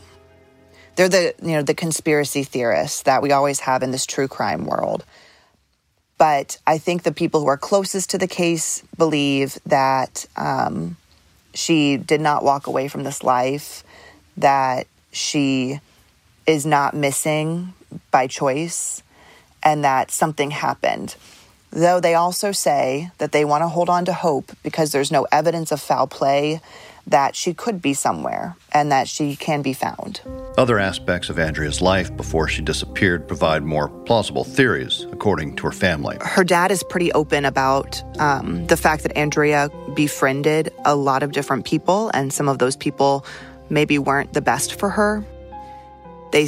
They're 0.98 1.10
the 1.10 1.34
you 1.41 1.53
know 1.53 1.63
the 1.63 1.74
conspiracy 1.74 2.44
theorists 2.44 3.03
that 3.03 3.24
we 3.24 3.32
always 3.32 3.62
have 3.62 3.82
in 3.82 3.89
this 3.89 4.06
true 4.06 4.27
crime 4.27 4.65
world. 4.65 5.03
But 6.20 6.60
I 6.68 6.77
think 6.77 7.01
the 7.03 7.12
people 7.12 7.39
who 7.39 7.48
are 7.48 7.58
closest 7.58 8.12
to 8.12 8.20
the 8.20 8.27
case 8.27 8.84
believe 8.98 9.58
that 9.65 10.25
um, 10.36 10.98
she 11.53 11.98
did 11.98 12.22
not 12.22 12.44
walk 12.44 12.68
away 12.68 12.88
from 12.88 13.03
this 13.03 13.24
life, 13.24 13.84
that 14.38 14.88
she 15.12 15.79
is 16.46 16.65
not 16.65 16.94
missing 16.94 17.74
by 18.12 18.27
choice, 18.27 19.03
and 19.63 19.84
that 19.84 20.12
something 20.12 20.51
happened. 20.51 21.15
Though 21.72 22.00
they 22.00 22.15
also 22.15 22.51
say 22.51 23.12
that 23.20 23.32
they 23.32 23.46
want 23.46 23.63
to 23.63 23.68
hold 23.68 23.89
on 23.89 24.06
to 24.06 24.13
hope 24.13 24.51
because 24.63 24.91
there's 24.91 25.12
no 25.12 25.27
evidence 25.32 25.72
of 25.72 25.79
foul 25.79 26.08
play, 26.08 26.62
that 27.10 27.36
she 27.36 27.53
could 27.53 27.82
be 27.82 27.94
somewhere 27.94 28.56
and 28.72 28.91
that 28.91 29.08
she 29.08 29.36
can 29.36 29.62
be 29.62 29.74
found. 29.74 30.22
Other 30.58 30.77
aspects 30.77 31.29
of 31.29 31.39
Andrea's 31.39 31.82
life 31.82 32.15
before 32.15 32.48
she 32.48 32.62
disappeared 32.62 33.27
provide 33.27 33.63
more 33.63 33.89
plausible 33.89 34.44
theories, 34.44 35.08
according 35.12 35.56
to 35.58 35.63
her 35.63 35.72
family. 35.72 36.18
Her 36.22 36.44
dad 36.44 36.72
is 36.72 36.84
pretty 36.84 37.12
open 37.13 37.46
about 37.46 38.01
um, 38.20 38.68
the 38.68 38.77
fact 38.77 39.03
that 39.03 39.18
Andrea 39.18 39.70
befriended 40.00 40.72
a 40.86 40.96
lot 40.96 41.24
of 41.24 41.34
different 41.34 41.65
people, 41.65 42.10
and 42.13 42.32
some 42.32 42.48
of 42.48 42.58
those 42.58 42.77
people 42.77 43.25
maybe 43.70 44.00
weren't 44.00 44.32
the 44.32 44.41
best 44.41 44.79
for 44.79 44.89
her. 44.89 45.25
They 46.32 46.48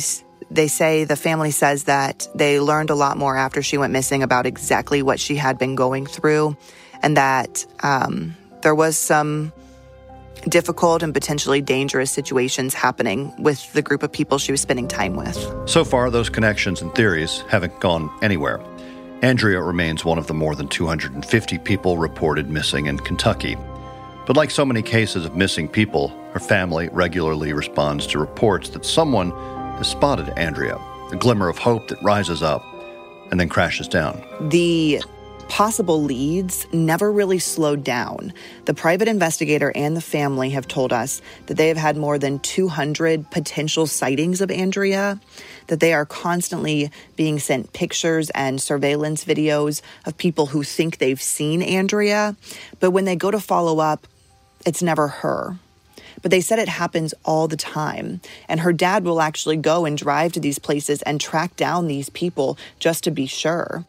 they 0.49 0.69
say 0.69 1.03
the 1.03 1.17
family 1.17 1.51
says 1.51 1.83
that 1.83 2.29
they 2.33 2.61
learned 2.61 2.91
a 2.91 2.95
lot 2.95 3.17
more 3.17 3.35
after 3.35 3.61
she 3.61 3.77
went 3.77 3.91
missing 3.91 4.23
about 4.23 4.45
exactly 4.45 5.03
what 5.03 5.19
she 5.19 5.35
had 5.35 5.57
been 5.57 5.75
going 5.75 6.05
through, 6.05 6.55
and 7.03 7.17
that 7.17 7.65
um, 7.83 8.37
there 8.61 8.73
was 8.73 8.97
some 8.97 9.51
difficult 10.47 11.03
and 11.03 11.13
potentially 11.13 11.61
dangerous 11.61 12.09
situations 12.09 12.73
happening 12.73 13.33
with 13.37 13.59
the 13.73 13.81
group 13.81 14.01
of 14.01 14.13
people 14.13 14.37
she 14.37 14.53
was 14.53 14.61
spending 14.61 14.87
time 14.87 15.17
with. 15.17 15.37
So 15.65 15.83
far, 15.83 16.09
those 16.09 16.29
connections 16.29 16.81
and 16.81 16.95
theories 16.95 17.43
haven't 17.49 17.77
gone 17.81 18.09
anywhere. 18.21 18.61
Andrea 19.21 19.61
remains 19.61 20.03
one 20.03 20.17
of 20.17 20.25
the 20.25 20.33
more 20.33 20.55
than 20.55 20.67
250 20.67 21.59
people 21.59 21.99
reported 21.99 22.49
missing 22.49 22.87
in 22.87 22.97
Kentucky. 22.97 23.55
But 24.25 24.35
like 24.35 24.49
so 24.49 24.65
many 24.65 24.81
cases 24.81 25.25
of 25.25 25.35
missing 25.35 25.67
people, 25.67 26.07
her 26.33 26.39
family 26.39 26.89
regularly 26.91 27.53
responds 27.53 28.07
to 28.07 28.19
reports 28.19 28.69
that 28.69 28.83
someone 28.83 29.29
has 29.77 29.87
spotted 29.87 30.29
Andrea, 30.39 30.79
a 31.11 31.15
glimmer 31.15 31.49
of 31.49 31.59
hope 31.59 31.87
that 31.89 32.01
rises 32.01 32.41
up 32.41 32.65
and 33.29 33.39
then 33.39 33.47
crashes 33.47 33.87
down. 33.87 34.23
The 34.49 35.03
possible 35.51 36.01
leads 36.01 36.65
never 36.71 37.11
really 37.11 37.37
slowed 37.37 37.83
down. 37.83 38.31
The 38.63 38.73
private 38.73 39.09
investigator 39.09 39.69
and 39.75 39.97
the 39.97 40.01
family 40.01 40.51
have 40.51 40.65
told 40.65 40.93
us 40.93 41.21
that 41.47 41.57
they 41.57 41.67
have 41.67 41.75
had 41.75 41.97
more 41.97 42.17
than 42.17 42.39
200 42.39 43.29
potential 43.29 43.85
sightings 43.85 44.39
of 44.39 44.49
Andrea, 44.49 45.19
that 45.67 45.81
they 45.81 45.91
are 45.91 46.05
constantly 46.05 46.89
being 47.17 47.37
sent 47.37 47.73
pictures 47.73 48.29
and 48.29 48.61
surveillance 48.61 49.25
videos 49.25 49.81
of 50.05 50.17
people 50.17 50.45
who 50.45 50.63
think 50.63 50.99
they've 50.99 51.21
seen 51.21 51.61
Andrea, 51.61 52.37
but 52.79 52.91
when 52.91 53.03
they 53.03 53.17
go 53.17 53.29
to 53.29 53.39
follow 53.41 53.79
up, 53.79 54.07
it's 54.65 54.81
never 54.81 55.09
her 55.09 55.57
but 56.21 56.29
they 56.29 56.41
said 56.41 56.59
it 56.59 56.69
happens 56.69 57.15
all 57.25 57.47
the 57.47 57.57
time. 57.57 58.21
And 58.47 58.59
her 58.59 58.71
dad 58.71 59.03
will 59.03 59.21
actually 59.21 59.57
go 59.57 59.85
and 59.85 59.97
drive 59.97 60.33
to 60.33 60.39
these 60.39 60.59
places 60.59 61.01
and 61.01 61.19
track 61.19 61.55
down 61.55 61.87
these 61.87 62.09
people 62.09 62.59
just 62.77 63.03
to 63.05 63.11
be 63.11 63.25
sure. 63.25 63.85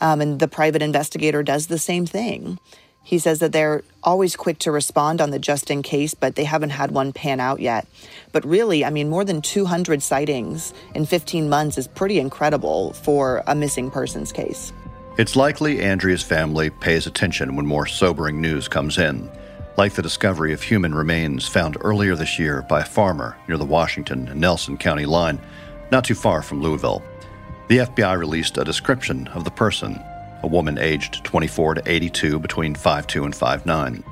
Um, 0.00 0.20
and 0.20 0.38
the 0.38 0.48
private 0.48 0.82
investigator 0.82 1.42
does 1.42 1.66
the 1.66 1.78
same 1.78 2.06
thing. 2.06 2.58
He 3.06 3.20
says 3.20 3.38
that 3.38 3.52
they're 3.52 3.84
always 4.02 4.34
quick 4.34 4.58
to 4.58 4.72
respond 4.72 5.20
on 5.20 5.30
the 5.30 5.38
just 5.38 5.70
in 5.70 5.84
case, 5.84 6.12
but 6.12 6.34
they 6.34 6.42
haven't 6.42 6.70
had 6.70 6.90
one 6.90 7.12
pan 7.12 7.38
out 7.38 7.60
yet. 7.60 7.86
But 8.32 8.44
really, 8.44 8.84
I 8.84 8.90
mean, 8.90 9.08
more 9.08 9.24
than 9.24 9.40
200 9.42 10.02
sightings 10.02 10.74
in 10.92 11.06
15 11.06 11.48
months 11.48 11.78
is 11.78 11.86
pretty 11.86 12.18
incredible 12.18 12.94
for 12.94 13.44
a 13.46 13.54
missing 13.54 13.92
persons 13.92 14.32
case. 14.32 14.72
It's 15.18 15.36
likely 15.36 15.80
Andrea's 15.82 16.24
family 16.24 16.68
pays 16.68 17.06
attention 17.06 17.54
when 17.54 17.64
more 17.64 17.86
sobering 17.86 18.40
news 18.40 18.66
comes 18.66 18.98
in, 18.98 19.30
like 19.76 19.92
the 19.92 20.02
discovery 20.02 20.52
of 20.52 20.60
human 20.60 20.92
remains 20.92 21.46
found 21.46 21.76
earlier 21.82 22.16
this 22.16 22.40
year 22.40 22.62
by 22.62 22.80
a 22.80 22.84
farmer 22.84 23.36
near 23.46 23.56
the 23.56 23.64
Washington 23.64 24.26
and 24.26 24.40
Nelson 24.40 24.76
County 24.76 25.06
line, 25.06 25.40
not 25.92 26.04
too 26.04 26.16
far 26.16 26.42
from 26.42 26.60
Louisville. 26.60 27.04
The 27.68 27.78
FBI 27.78 28.16
released 28.16 28.58
a 28.58 28.64
description 28.64 29.26
of 29.28 29.42
the 29.42 29.50
person, 29.50 30.00
a 30.44 30.46
woman 30.46 30.78
aged 30.78 31.24
24 31.24 31.74
to 31.74 31.82
82 31.84 32.38
between 32.38 32.76
5'2 32.76 33.24
and 33.24 33.34
5'9. 33.34 34.04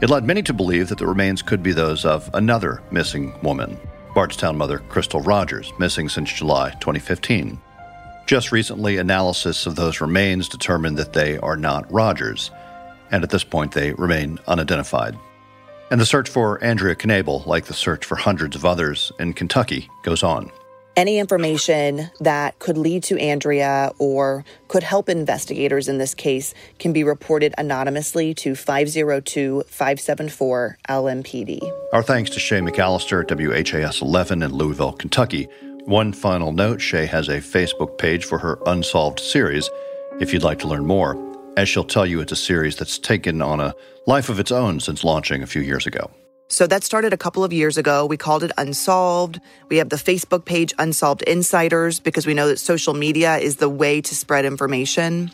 It 0.00 0.08
led 0.08 0.24
many 0.24 0.42
to 0.44 0.54
believe 0.54 0.88
that 0.88 0.96
the 0.96 1.06
remains 1.06 1.42
could 1.42 1.62
be 1.62 1.72
those 1.72 2.06
of 2.06 2.30
another 2.32 2.82
missing 2.90 3.38
woman, 3.42 3.78
Bardstown 4.14 4.56
mother 4.56 4.78
Crystal 4.78 5.20
Rogers, 5.20 5.74
missing 5.78 6.08
since 6.08 6.32
July 6.32 6.70
2015. 6.80 7.60
Just 8.26 8.50
recently, 8.50 8.96
analysis 8.96 9.66
of 9.66 9.76
those 9.76 10.00
remains 10.00 10.48
determined 10.48 10.96
that 10.96 11.12
they 11.12 11.36
are 11.38 11.56
not 11.56 11.92
Rogers, 11.92 12.50
and 13.10 13.22
at 13.22 13.28
this 13.28 13.44
point 13.44 13.72
they 13.72 13.92
remain 13.92 14.38
unidentified. 14.48 15.18
And 15.90 16.00
the 16.00 16.06
search 16.06 16.30
for 16.30 16.64
Andrea 16.64 16.96
Knabel, 16.96 17.44
like 17.44 17.66
the 17.66 17.74
search 17.74 18.06
for 18.06 18.16
hundreds 18.16 18.56
of 18.56 18.64
others 18.64 19.12
in 19.18 19.34
Kentucky, 19.34 19.90
goes 20.02 20.22
on. 20.22 20.50
Any 20.96 21.18
information 21.18 22.10
that 22.20 22.58
could 22.58 22.78
lead 22.78 23.02
to 23.04 23.18
Andrea 23.18 23.92
or 23.98 24.46
could 24.68 24.82
help 24.82 25.10
investigators 25.10 25.88
in 25.88 25.98
this 25.98 26.14
case 26.14 26.54
can 26.78 26.94
be 26.94 27.04
reported 27.04 27.54
anonymously 27.58 28.32
to 28.36 28.54
502 28.54 29.64
574 29.68 30.78
LMPD. 30.88 31.60
Our 31.92 32.02
thanks 32.02 32.30
to 32.30 32.40
Shay 32.40 32.60
McAlister 32.60 33.30
at 33.30 33.30
WHAS 33.30 34.00
11 34.00 34.42
in 34.42 34.54
Louisville, 34.54 34.94
Kentucky. 34.94 35.48
One 35.84 36.14
final 36.14 36.50
note 36.52 36.80
Shay 36.80 37.04
has 37.04 37.28
a 37.28 37.42
Facebook 37.42 37.98
page 37.98 38.24
for 38.24 38.38
her 38.38 38.58
Unsolved 38.64 39.20
series 39.20 39.68
if 40.18 40.32
you'd 40.32 40.42
like 40.42 40.60
to 40.60 40.66
learn 40.66 40.86
more. 40.86 41.14
As 41.58 41.68
she'll 41.68 41.84
tell 41.84 42.06
you, 42.06 42.20
it's 42.20 42.32
a 42.32 42.36
series 42.36 42.74
that's 42.74 42.98
taken 42.98 43.42
on 43.42 43.60
a 43.60 43.74
life 44.06 44.30
of 44.30 44.40
its 44.40 44.50
own 44.50 44.80
since 44.80 45.04
launching 45.04 45.42
a 45.42 45.46
few 45.46 45.60
years 45.60 45.86
ago. 45.86 46.10
So 46.48 46.66
that 46.68 46.84
started 46.84 47.12
a 47.12 47.16
couple 47.16 47.42
of 47.42 47.52
years 47.52 47.76
ago. 47.76 48.06
We 48.06 48.16
called 48.16 48.44
it 48.44 48.52
Unsolved. 48.56 49.40
We 49.68 49.78
have 49.78 49.88
the 49.88 49.96
Facebook 49.96 50.44
page 50.44 50.72
Unsolved 50.78 51.22
Insiders 51.22 51.98
because 51.98 52.26
we 52.26 52.34
know 52.34 52.46
that 52.48 52.60
social 52.60 52.94
media 52.94 53.36
is 53.38 53.56
the 53.56 53.68
way 53.68 54.00
to 54.00 54.14
spread 54.14 54.44
information. 54.44 55.32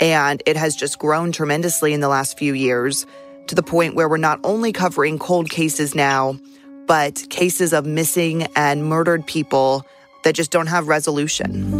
And 0.00 0.42
it 0.46 0.56
has 0.56 0.74
just 0.74 0.98
grown 0.98 1.32
tremendously 1.32 1.92
in 1.92 2.00
the 2.00 2.08
last 2.08 2.38
few 2.38 2.54
years 2.54 3.04
to 3.48 3.54
the 3.54 3.62
point 3.62 3.94
where 3.94 4.08
we're 4.08 4.16
not 4.16 4.40
only 4.42 4.72
covering 4.72 5.18
cold 5.18 5.50
cases 5.50 5.94
now, 5.94 6.38
but 6.86 7.26
cases 7.28 7.74
of 7.74 7.84
missing 7.84 8.44
and 8.56 8.84
murdered 8.84 9.26
people 9.26 9.84
that 10.24 10.34
just 10.34 10.50
don't 10.50 10.68
have 10.68 10.88
resolution. 10.88 11.74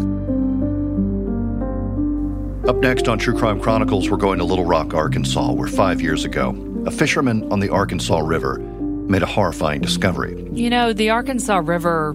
Up 2.68 2.76
next 2.76 3.08
on 3.08 3.18
True 3.18 3.34
Crime 3.34 3.60
Chronicles, 3.60 4.10
we're 4.10 4.18
going 4.18 4.38
to 4.40 4.44
Little 4.44 4.66
Rock, 4.66 4.92
Arkansas, 4.92 5.52
where 5.52 5.68
five 5.68 6.02
years 6.02 6.26
ago, 6.26 6.52
a 6.86 6.90
fisherman 6.90 7.50
on 7.52 7.60
the 7.60 7.68
Arkansas 7.68 8.18
River 8.18 8.58
made 8.58 9.22
a 9.22 9.26
horrifying 9.26 9.80
discovery. 9.80 10.48
You 10.52 10.70
know, 10.70 10.92
the 10.92 11.10
Arkansas 11.10 11.60
River 11.64 12.14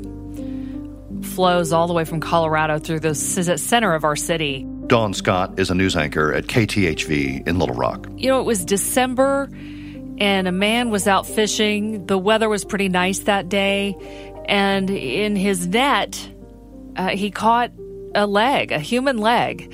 flows 1.21 1.71
all 1.73 1.87
the 1.87 1.93
way 1.93 2.05
from 2.05 2.19
Colorado 2.19 2.79
through 2.79 2.99
the 2.99 3.15
center 3.15 3.93
of 3.93 4.03
our 4.03 4.15
city. 4.15 4.65
Dawn 4.87 5.13
Scott 5.13 5.59
is 5.59 5.69
a 5.69 5.75
news 5.75 5.95
anchor 5.95 6.33
at 6.33 6.45
KTHV 6.45 7.47
in 7.47 7.57
Little 7.57 7.75
Rock. 7.75 8.07
You 8.17 8.29
know, 8.29 8.39
it 8.39 8.45
was 8.45 8.63
December 8.65 9.49
and 10.19 10.47
a 10.47 10.51
man 10.51 10.89
was 10.89 11.07
out 11.07 11.25
fishing. 11.25 12.05
The 12.05 12.17
weather 12.17 12.49
was 12.49 12.63
pretty 12.63 12.89
nice 12.89 13.19
that 13.19 13.49
day. 13.49 13.95
And 14.45 14.89
in 14.89 15.35
his 15.35 15.67
net, 15.67 16.29
uh, 16.95 17.09
he 17.09 17.31
caught 17.31 17.71
a 18.13 18.27
leg, 18.27 18.71
a 18.71 18.79
human 18.79 19.17
leg, 19.17 19.73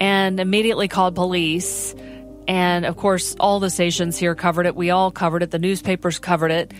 and 0.00 0.40
immediately 0.40 0.88
called 0.88 1.14
police. 1.14 1.94
And 2.48 2.86
of 2.86 2.96
course, 2.96 3.34
all 3.40 3.60
the 3.60 3.70
stations 3.70 4.16
here 4.16 4.34
covered 4.34 4.66
it. 4.66 4.76
We 4.76 4.90
all 4.90 5.10
covered 5.10 5.42
it. 5.42 5.50
The 5.50 5.58
newspapers 5.58 6.18
covered 6.18 6.50
it. 6.50 6.72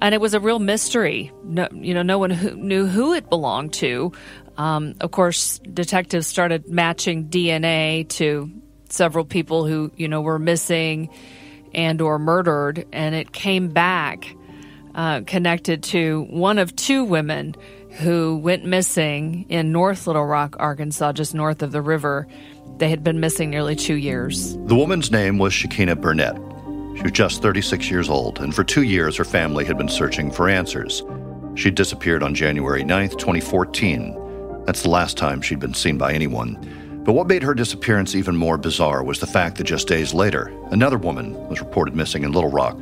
And 0.00 0.14
it 0.14 0.20
was 0.20 0.34
a 0.34 0.40
real 0.40 0.58
mystery. 0.58 1.32
No, 1.42 1.68
you 1.72 1.94
know, 1.94 2.02
no 2.02 2.18
one 2.18 2.30
who 2.30 2.54
knew 2.56 2.86
who 2.86 3.14
it 3.14 3.30
belonged 3.30 3.72
to. 3.74 4.12
Um, 4.56 4.94
of 5.00 5.10
course, 5.10 5.58
detectives 5.60 6.26
started 6.26 6.68
matching 6.68 7.28
DNA 7.28 8.08
to 8.10 8.50
several 8.88 9.24
people 9.24 9.66
who, 9.66 9.92
you 9.96 10.08
know, 10.08 10.20
were 10.20 10.38
missing 10.38 11.10
and 11.72 12.00
or 12.00 12.18
murdered. 12.18 12.86
And 12.92 13.14
it 13.14 13.32
came 13.32 13.68
back 13.68 14.34
uh, 14.94 15.22
connected 15.22 15.82
to 15.84 16.26
one 16.30 16.58
of 16.58 16.74
two 16.76 17.04
women 17.04 17.54
who 17.98 18.36
went 18.38 18.64
missing 18.64 19.46
in 19.48 19.72
North 19.72 20.06
Little 20.06 20.24
Rock, 20.24 20.56
Arkansas, 20.58 21.12
just 21.12 21.34
north 21.34 21.62
of 21.62 21.72
the 21.72 21.82
river. 21.82 22.26
They 22.78 22.88
had 22.88 23.04
been 23.04 23.20
missing 23.20 23.50
nearly 23.50 23.76
two 23.76 23.94
years. 23.94 24.56
The 24.56 24.74
woman's 24.74 25.10
name 25.10 25.38
was 25.38 25.52
Shakina 25.52 26.00
Burnett. 26.00 26.34
She 26.96 27.02
was 27.02 27.12
just 27.12 27.40
36 27.40 27.90
years 27.90 28.08
old, 28.08 28.40
and 28.40 28.54
for 28.54 28.64
two 28.64 28.82
years 28.82 29.16
her 29.16 29.24
family 29.24 29.64
had 29.64 29.78
been 29.78 29.88
searching 29.88 30.30
for 30.30 30.48
answers. 30.48 31.02
She 31.54 31.70
disappeared 31.70 32.22
on 32.22 32.34
January 32.34 32.82
9th, 32.82 33.18
2014. 33.18 34.64
That's 34.64 34.82
the 34.82 34.90
last 34.90 35.16
time 35.16 35.40
she'd 35.40 35.60
been 35.60 35.74
seen 35.74 35.98
by 35.98 36.12
anyone. 36.12 37.02
But 37.04 37.12
what 37.12 37.28
made 37.28 37.42
her 37.42 37.54
disappearance 37.54 38.14
even 38.14 38.36
more 38.36 38.58
bizarre 38.58 39.04
was 39.04 39.20
the 39.20 39.26
fact 39.26 39.58
that 39.58 39.64
just 39.64 39.86
days 39.86 40.12
later, 40.12 40.52
another 40.70 40.98
woman 40.98 41.34
was 41.48 41.60
reported 41.60 41.94
missing 41.94 42.24
in 42.24 42.32
Little 42.32 42.50
Rock. 42.50 42.76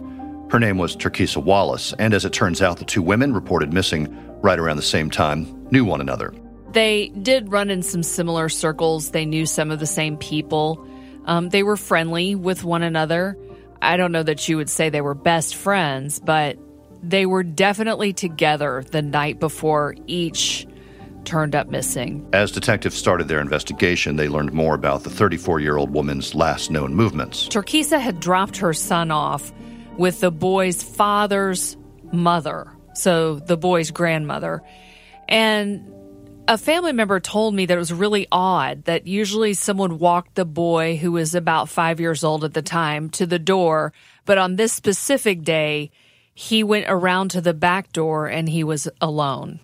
Her 0.51 0.61
name 0.61 0.79
was 0.79 0.97
Terkesa 0.97 1.43
Wallace, 1.43 1.93
and 1.99 2.15
as 2.15 2.25
it 2.25 2.33
turns 2.33 2.63
out, 2.63 2.79
the 2.79 2.85
two 2.85 3.03
women 3.03 3.35
reported 3.35 3.73
missing 3.73 4.15
right 4.43 4.59
around 4.59 4.77
the 4.77 4.83
same 4.83 5.11
time 5.11 5.69
knew 5.71 5.85
one 5.85 6.01
another. 6.01 6.33
They 6.73 7.09
did 7.09 7.53
run 7.53 7.71
in 7.71 7.83
some 7.83 8.03
similar 8.03 8.49
circles. 8.49 9.11
They 9.11 9.27
knew 9.27 9.47
some 9.47 9.71
of 9.71 9.79
the 9.79 9.87
same 9.87 10.17
people. 10.17 10.87
Um, 11.27 11.51
they 11.51 11.63
were 11.63 11.77
friendly 11.77 12.35
with 12.35 12.65
one 12.65 12.83
another. 12.83 13.37
I 13.81 13.97
don't 13.97 14.13
know 14.13 14.23
that 14.23 14.49
you 14.49 14.57
would 14.57 14.71
say 14.71 14.91
they 14.91 15.01
were 15.01 15.15
best 15.15 15.55
friends, 15.55 16.21
but 16.21 16.57
they 17.03 17.27
were 17.27 17.43
definitely 17.43 18.13
together 18.13 18.85
the 18.91 19.03
night 19.03 19.41
before 19.41 19.95
each 20.07 20.67
turned 21.25 21.55
up 21.55 21.69
missing. 21.69 22.27
As 22.33 22.51
detectives 22.51 22.97
started 22.97 23.29
their 23.29 23.41
investigation, 23.41 24.17
they 24.17 24.29
learned 24.29 24.53
more 24.53 24.75
about 24.75 25.05
the 25.05 25.11
34 25.11 25.61
year 25.61 25.77
old 25.77 25.91
woman's 25.91 26.35
last 26.35 26.71
known 26.71 26.95
movements. 26.95 27.49
Terkesa 27.49 28.01
had 28.01 28.21
dropped 28.21 28.57
her 28.59 28.73
son 28.73 29.11
off 29.11 29.53
with 29.97 30.21
the 30.21 30.31
boy's 30.31 30.83
father's 30.83 31.77
mother, 32.13 32.71
so 32.95 33.37
the 33.37 33.57
boy's 33.57 33.91
grandmother. 33.91 34.63
And 35.29 35.89
a 36.49 36.59
family 36.59 36.93
member 36.93 37.21
told 37.21 37.55
me 37.55 37.67
that 37.67 37.75
it 37.75 37.79
was 37.79 37.93
really 37.93 38.27
odd 38.33 38.85
that 38.85 39.07
usually 39.07 39.55
someone 39.55 39.99
walked 39.99 40.35
the 40.35 40.45
boy 40.45 40.97
who 40.97 41.13
was 41.13 41.35
about 41.35 41.69
five 41.69 42.01
years 42.01 42.25
old 42.25 42.45
at 42.45 42.55
the 42.55 42.63
time 42.63 43.09
to 43.11 43.27
the 43.27 43.39
door, 43.39 43.93
but 44.25 44.39
on 44.39 44.57
this 44.57 44.73
specific 44.73 45.43
day, 45.43 45.91
he 46.35 46.65
went 46.65 46.87
around 46.89 47.31
to 47.31 47.41
the 47.41 47.55
back 47.55 47.93
door 47.93 48.27
and 48.27 48.49
he 48.49 48.65
was 48.65 48.89
alone. 49.01 49.61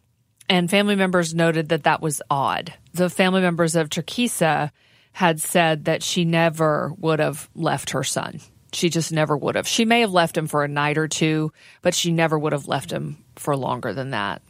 And 0.48 0.70
family 0.70 0.94
members 0.94 1.34
noted 1.34 1.68
that 1.68 1.82
that 1.84 2.00
was 2.00 2.22
odd. 2.30 2.72
The 2.94 3.10
family 3.10 3.40
members 3.40 3.74
of 3.74 3.90
Terkesa 3.90 4.70
had 5.12 5.40
said 5.40 5.84
that 5.86 6.02
she 6.02 6.24
never 6.24 6.92
would 6.98 7.18
have 7.18 7.50
left 7.54 7.90
her 7.90 8.04
son. 8.04 8.40
She 8.72 8.88
just 8.88 9.12
never 9.12 9.36
would 9.36 9.56
have. 9.56 9.66
She 9.66 9.84
may 9.84 10.00
have 10.00 10.12
left 10.12 10.36
him 10.36 10.46
for 10.46 10.62
a 10.62 10.68
night 10.68 10.96
or 10.96 11.08
two, 11.08 11.52
but 11.82 11.94
she 11.94 12.12
never 12.12 12.38
would 12.38 12.52
have 12.52 12.68
left 12.68 12.90
him 12.90 13.24
for 13.36 13.56
longer 13.56 13.92
than 13.92 14.10
that. 14.10 14.42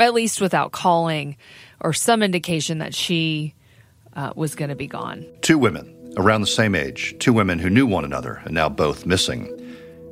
At 0.00 0.14
least 0.14 0.40
without 0.40 0.72
calling 0.72 1.36
or 1.80 1.92
some 1.92 2.22
indication 2.22 2.78
that 2.78 2.94
she 2.94 3.54
uh, 4.14 4.32
was 4.34 4.54
going 4.54 4.70
to 4.70 4.74
be 4.74 4.86
gone. 4.86 5.26
Two 5.42 5.58
women 5.58 5.96
around 6.16 6.40
the 6.40 6.46
same 6.46 6.74
age, 6.74 7.14
two 7.18 7.32
women 7.32 7.58
who 7.58 7.70
knew 7.70 7.86
one 7.86 8.04
another 8.04 8.42
and 8.44 8.54
now 8.54 8.68
both 8.68 9.06
missing, 9.06 9.48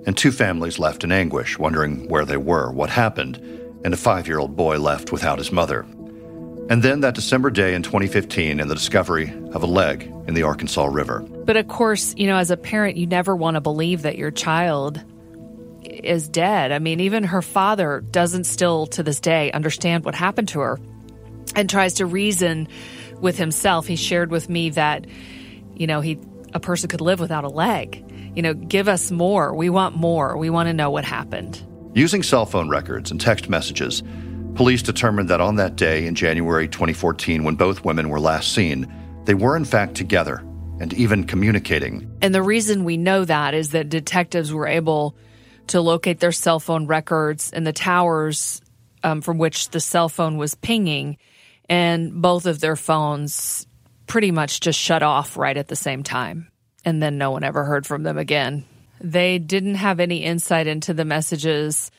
and 0.07 0.17
two 0.17 0.31
families 0.31 0.79
left 0.79 1.05
in 1.05 1.13
anguish, 1.13 1.59
wondering 1.59 2.09
where 2.09 2.25
they 2.25 2.37
were, 2.37 2.71
what 2.71 2.91
happened, 2.91 3.37
and 3.85 3.93
a 3.93 3.97
five 3.97 4.27
year 4.27 4.39
old 4.39 4.57
boy 4.57 4.79
left 4.79 5.13
without 5.13 5.39
his 5.39 5.53
mother. 5.53 5.81
And 6.71 6.83
then 6.83 7.01
that 7.01 7.15
December 7.15 7.51
day 7.51 7.75
in 7.75 7.83
2015 7.83 8.61
and 8.61 8.71
the 8.71 8.75
discovery 8.75 9.33
of 9.53 9.63
a 9.63 9.67
leg 9.67 10.13
in 10.27 10.35
the 10.35 10.43
Arkansas 10.43 10.85
River. 10.85 11.21
But 11.21 11.57
of 11.57 11.69
course, 11.69 12.15
you 12.19 12.27
know, 12.27 12.37
as 12.37 12.51
a 12.51 12.59
parent, 12.59 12.99
you 12.99 13.07
never 13.07 13.35
want 13.35 13.55
to 13.55 13.63
believe 13.63 14.03
that 14.03 14.19
your 14.19 14.31
child 14.31 15.03
is 15.83 16.29
dead. 16.29 16.73
I 16.73 16.79
mean, 16.79 17.01
even 17.01 17.25
her 17.25 17.43
father 17.43 18.01
doesn't 18.11 18.45
still 18.45 18.87
to 18.89 19.03
this 19.03 19.21
day 19.21 19.53
understand 19.53 20.05
what 20.05 20.15
happened 20.15 20.49
to 20.49 20.61
her 20.61 20.79
and 21.55 21.69
tries 21.69 21.95
to 21.95 22.07
reason 22.07 22.69
with 23.21 23.39
himself. 23.39 23.87
He 23.87 23.97
shared 23.97 24.31
with 24.31 24.49
me 24.49 24.71
that, 24.71 25.07
you 25.75 25.87
know, 25.87 26.01
he 26.01 26.19
a 26.55 26.61
person 26.61 26.89
could 26.89 27.01
live 27.01 27.21
without 27.21 27.45
a 27.45 27.49
leg. 27.49 28.05
You 28.35 28.43
know, 28.43 28.55
give 28.55 28.89
us 28.89 29.11
more. 29.11 29.55
We 29.55 29.69
want 29.69 29.97
more. 29.97 30.37
We 30.37 30.51
want 30.51 30.69
to 30.69 30.73
know 30.73 30.91
what 30.91 31.05
happened. 31.05 31.63
Using 31.95 32.23
cell 32.23 32.47
phone 32.47 32.69
records 32.69 33.11
and 33.11 33.21
text 33.21 33.49
messages, 33.49 34.03
Police 34.59 34.83
determined 34.83 35.29
that 35.29 35.41
on 35.41 35.55
that 35.55 35.77
day 35.77 36.05
in 36.05 36.17
January 36.17 36.67
2014, 36.67 37.45
when 37.45 37.55
both 37.55 37.85
women 37.85 38.09
were 38.09 38.19
last 38.19 38.53
seen, 38.53 38.93
they 39.25 39.35
were 39.35 39.57
in 39.57 39.65
fact 39.65 39.95
together 39.95 40.43
and 40.81 40.93
even 40.95 41.23
communicating. 41.23 42.11
And 42.21 42.35
the 42.35 42.43
reason 42.43 42.83
we 42.83 42.97
know 42.97 43.25
that 43.25 43.55
is 43.55 43.71
that 43.71 43.89
detectives 43.89 44.53
were 44.53 44.67
able 44.67 45.17
to 45.69 45.81
locate 45.81 46.21
their 46.21 46.33
cell 46.33 46.61
phone 46.61 46.87
records 46.87 47.53
and 47.53 47.67
the 47.67 47.73
towers 47.73 48.61
um, 49.03 49.21
from 49.21 49.39
which 49.39 49.71
the 49.71 49.81
cell 49.81 50.09
phone 50.09 50.37
was 50.37 50.55
pinging, 50.55 51.19
and 51.69 52.21
both 52.21 52.47
of 52.47 52.61
their 52.61 52.77
phones 52.77 53.67
pretty 54.07 54.31
much 54.31 54.61
just 54.61 54.79
shut 54.79 55.03
off 55.03 55.37
right 55.37 55.57
at 55.57 55.69
the 55.69 55.77
same 55.77 56.03
time. 56.03 56.49
And 56.85 57.03
then 57.03 57.19
no 57.19 57.31
one 57.31 57.45
ever 57.45 57.65
heard 57.65 57.87
from 57.87 58.03
them 58.03 58.19
again. 58.19 58.65
They 59.01 59.39
didn't 59.39 59.77
have 59.77 60.01
any 60.01 60.25
insight 60.25 60.67
into 60.67 60.95
the 60.95 61.05
messages 61.05 61.91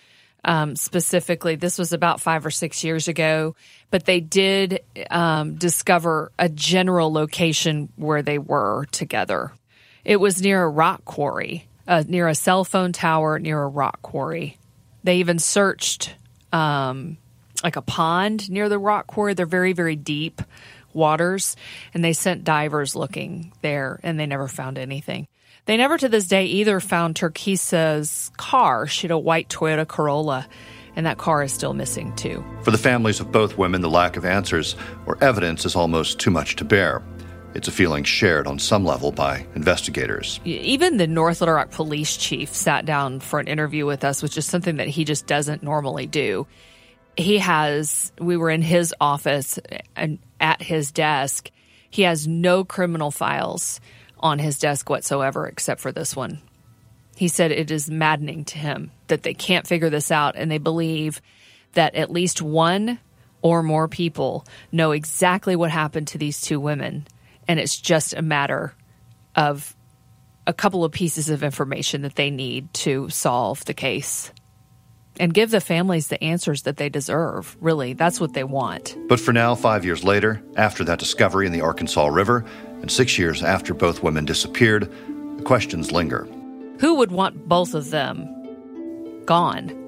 um, 0.44 0.76
specifically. 0.76 1.56
This 1.56 1.78
was 1.78 1.94
about 1.94 2.22
five 2.22 2.46
or 2.46 2.52
six 2.52 2.84
years 2.84 3.08
ago, 3.08 3.56
but 3.92 4.06
they 4.06 4.20
did 4.20 4.82
um, 5.10 5.56
discover 5.56 6.32
a 6.40 6.50
general 6.50 7.12
location 7.12 7.90
where 7.96 8.22
they 8.22 8.38
were 8.38 8.86
together. 8.92 9.52
It 10.04 10.18
was 10.18 10.42
near 10.42 10.64
a 10.64 10.70
rock 10.70 11.06
quarry, 11.06 11.68
uh, 11.90 12.04
near 12.08 12.28
a 12.28 12.36
cell 12.36 12.64
phone 12.64 12.94
tower, 12.94 13.40
near 13.40 13.62
a 13.62 13.68
rock 13.68 14.02
quarry. 14.02 14.58
They 15.04 15.18
even 15.18 15.40
searched 15.40 16.16
um, 16.54 17.18
like 17.64 17.76
a 17.76 17.82
pond 17.82 18.50
near 18.50 18.70
the 18.70 18.80
rock 18.80 19.08
quarry. 19.08 19.34
They're 19.34 19.46
very, 19.46 19.74
very 19.74 19.96
deep 19.96 20.42
waters, 20.94 21.56
and 21.94 22.04
they 22.04 22.14
sent 22.14 22.44
divers 22.44 22.96
looking 22.96 23.52
there, 23.62 24.00
and 24.04 24.20
they 24.20 24.28
never 24.28 24.48
found 24.48 24.78
anything. 24.78 25.28
They 25.66 25.78
never 25.78 25.98
to 25.98 26.10
this 26.10 26.28
day 26.28 26.46
either 26.46 26.80
found 26.80 27.16
Terkesa's 27.16 28.32
car. 28.38 28.88
She 28.88 29.08
had 29.08 29.12
a 29.12 29.18
white 29.18 29.50
Toyota 29.50 29.88
Corolla, 29.88 30.48
and 30.96 31.06
that 31.06 31.18
car 31.18 31.44
is 31.44 31.52
still 31.52 31.74
missing 31.74 32.16
too. 32.16 32.44
For 32.62 32.72
the 32.72 32.78
families 32.78 33.20
of 33.20 33.32
both 33.32 33.58
women, 33.58 33.82
the 33.82 33.90
lack 33.90 34.16
of 34.16 34.26
answers 34.26 34.76
or 35.08 35.18
evidence 35.24 35.66
is 35.66 35.76
almost 35.76 36.20
too 36.20 36.32
much 36.32 36.56
to 36.58 36.66
bear. 36.66 37.02
It's 37.56 37.68
a 37.68 37.72
feeling 37.72 38.04
shared 38.04 38.46
on 38.46 38.60
some 38.60 38.86
level 38.86 39.12
by 39.12 39.46
investigators. 39.56 40.40
Even 40.46 40.98
the 40.98 41.08
North 41.08 41.42
Little 41.42 41.56
Rock 41.56 41.72
police 41.72 42.16
chief 42.16 42.54
sat 42.54 42.86
down 42.86 43.20
for 43.20 43.40
an 43.40 43.48
interview 43.48 43.86
with 43.88 44.04
us, 44.04 44.22
which 44.22 44.38
is 44.38 44.46
something 44.46 44.78
that 44.78 44.88
he 44.88 45.04
just 45.04 45.26
doesn't 45.26 45.64
normally 45.64 46.06
do. 46.06 46.46
He 47.18 47.40
has, 47.40 48.12
we 48.20 48.38
were 48.38 48.52
in 48.52 48.62
his 48.62 48.94
office 49.02 49.58
eh, 49.70 49.80
and 49.96 50.20
at 50.40 50.62
his 50.62 50.92
desk, 50.92 51.50
he 51.90 52.04
has 52.04 52.28
no 52.28 52.64
criminal 52.64 53.10
files 53.10 53.82
on 54.20 54.38
his 54.38 54.60
desk 54.60 54.90
whatsoever 54.90 55.48
except 55.48 55.82
for 55.82 55.92
this 55.92 56.16
one. 56.16 56.40
He 57.16 57.28
said 57.28 57.52
it 57.52 57.72
is 57.72 57.90
maddening 57.90 58.46
to 58.46 58.60
him 58.60 58.92
that 59.08 59.24
they 59.24 59.34
can't 59.34 59.68
figure 59.68 59.90
this 59.90 60.12
out 60.12 60.36
and 60.36 60.52
they 60.52 60.60
believe 60.60 61.20
that 61.74 61.96
at 61.96 62.12
least 62.12 62.42
one 62.42 63.00
or 63.42 63.64
more 63.64 63.88
people 63.88 64.46
know 64.72 64.92
exactly 64.92 65.56
what 65.56 65.72
happened 65.72 66.08
to 66.10 66.18
these 66.18 66.42
two 66.42 66.60
women. 66.60 67.08
And 67.50 67.60
it's 67.60 67.78
just 67.78 68.14
a 68.14 68.22
matter 68.22 68.76
of 69.36 69.76
a 70.46 70.54
couple 70.54 70.86
of 70.86 70.92
pieces 70.92 71.30
of 71.30 71.44
information 71.44 72.04
that 72.04 72.16
they 72.16 72.30
need 72.30 72.72
to 72.76 73.10
solve 73.10 73.66
the 73.66 73.74
case 73.74 74.32
and 75.20 75.34
give 75.34 75.50
the 75.50 75.60
families 75.60 76.10
the 76.10 76.24
answers 76.24 76.62
that 76.62 76.78
they 76.78 76.90
deserve. 76.90 77.58
Really, 77.60 77.94
that's 77.94 78.20
what 78.20 78.34
they 78.34 78.44
want. 78.44 78.96
But 79.08 79.20
for 79.20 79.34
now, 79.34 79.56
five 79.56 79.84
years 79.84 80.04
later, 80.04 80.42
after 80.56 80.84
that 80.86 81.00
discovery 81.00 81.48
in 81.48 81.52
the 81.52 81.62
Arkansas 81.62 82.06
River, 82.06 82.46
and 82.82 82.90
six 82.90 83.18
years 83.18 83.44
after 83.44 83.74
both 83.74 84.04
women 84.04 84.26
disappeared, 84.26 84.90
the 85.38 85.44
questions 85.44 85.92
linger. 85.92 86.28
Who 86.80 86.96
would 86.96 87.12
want 87.12 87.50
both 87.50 87.74
of 87.74 87.90
them 87.90 88.28
gone? 89.26 89.79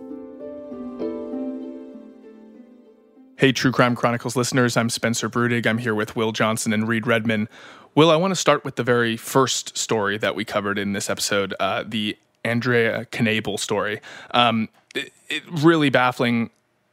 Hey, 3.42 3.52
True 3.52 3.72
Crime 3.72 3.96
Chronicles 3.96 4.36
listeners, 4.36 4.78
I'm 4.78 4.88
Spencer 4.88 5.28
Brudig. 5.28 5.66
I'm 5.66 5.80
here 5.80 5.96
with 5.96 6.16
Will 6.16 6.32
Johnson 6.32 6.74
and 6.74 6.88
Reed 6.88 7.08
Redmond. 7.08 7.48
Will, 7.96 8.12
I 8.12 8.16
want 8.16 8.30
to 8.30 8.36
start 8.36 8.64
with 8.64 8.76
the 8.76 8.84
very 8.84 9.18
first 9.18 9.76
story 9.76 10.20
that 10.20 10.36
we 10.36 10.46
covered 10.46 10.78
in 10.78 10.94
this 10.94 11.10
episode, 11.10 11.56
uh, 11.60 11.84
the 11.84 12.16
Andrea 12.46 13.08
Knabel 13.12 13.58
story. 13.60 14.00
Um, 14.30 14.70
it, 14.94 15.12
it 15.28 15.42
really 15.50 15.90
baffling 15.90 16.52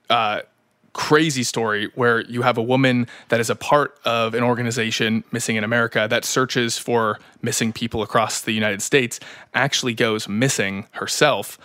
uh, 0.09 0.41
crazy 0.95 1.43
story 1.43 1.91
where 1.97 2.23
you 2.23 2.41
have 2.41 2.57
a 2.57 2.63
woman 2.63 3.07
that 3.29 3.41
is 3.41 3.51
a 3.51 3.55
part 3.55 3.99
of 4.07 4.33
an 4.33 4.43
organization 4.43 5.25
missing 5.31 5.57
in 5.57 5.65
America 5.65 6.07
that 6.09 6.25
searches 6.25 6.79
for 6.79 7.21
missing 7.43 7.75
people 7.75 8.03
across 8.03 8.41
the 8.41 8.53
United 8.53 8.81
States 8.81 9.21
actually 9.53 9.93
goes 9.93 10.29
missing 10.29 10.87
herself. 10.93 11.59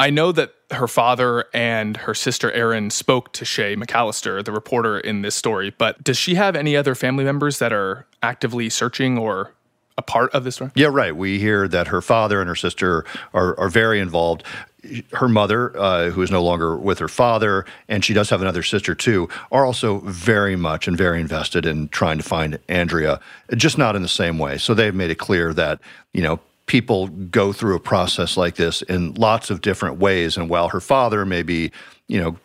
I 0.00 0.10
know 0.10 0.32
that 0.32 0.54
her 0.70 0.86
father 0.86 1.46
and 1.52 1.96
her 1.96 2.14
sister 2.14 2.52
Erin 2.52 2.90
spoke 2.90 3.32
to 3.32 3.44
Shay 3.44 3.74
McAlister, 3.74 4.44
the 4.44 4.52
reporter 4.52 5.00
in 5.00 5.22
this 5.22 5.34
story, 5.34 5.74
but 5.76 6.02
does 6.04 6.16
she 6.16 6.36
have 6.36 6.54
any 6.54 6.76
other 6.76 6.94
family 6.94 7.24
members 7.24 7.58
that 7.58 7.72
are 7.72 8.06
actively 8.22 8.70
searching 8.70 9.18
or 9.18 9.52
a 9.96 10.02
part 10.02 10.32
of 10.32 10.44
this 10.44 10.56
story? 10.56 10.70
Yeah, 10.76 10.88
right. 10.92 11.16
We 11.16 11.40
hear 11.40 11.66
that 11.66 11.88
her 11.88 12.00
father 12.00 12.40
and 12.40 12.48
her 12.48 12.54
sister 12.54 13.04
are, 13.32 13.58
are 13.58 13.68
very 13.68 13.98
involved 13.98 14.44
her 15.12 15.28
mother, 15.28 15.76
uh, 15.76 16.10
who 16.10 16.22
is 16.22 16.30
no 16.30 16.42
longer 16.42 16.76
with 16.76 16.98
her 17.00 17.08
father, 17.08 17.66
and 17.88 18.04
she 18.04 18.14
does 18.14 18.30
have 18.30 18.40
another 18.40 18.62
sister 18.62 18.94
too, 18.94 19.28
are 19.50 19.66
also 19.66 19.98
very 20.00 20.54
much 20.54 20.86
and 20.86 20.96
very 20.96 21.20
invested 21.20 21.66
in 21.66 21.88
trying 21.88 22.18
to 22.18 22.24
find 22.24 22.58
Andrea, 22.68 23.20
just 23.56 23.76
not 23.76 23.96
in 23.96 24.02
the 24.02 24.08
same 24.08 24.38
way. 24.38 24.56
So 24.56 24.74
they've 24.74 24.94
made 24.94 25.10
it 25.10 25.16
clear 25.16 25.52
that, 25.54 25.80
you 26.12 26.22
know, 26.22 26.38
people 26.68 27.08
go 27.08 27.52
through 27.52 27.74
a 27.74 27.80
process 27.80 28.36
like 28.36 28.54
this 28.54 28.82
in 28.82 29.14
lots 29.14 29.50
of 29.50 29.60
different 29.60 29.98
ways. 29.98 30.36
And 30.36 30.48
while 30.48 30.68
her 30.68 30.80
father 30.80 31.26
may 31.26 31.42
be, 31.42 31.72
you 32.06 32.20
know, 32.20 32.36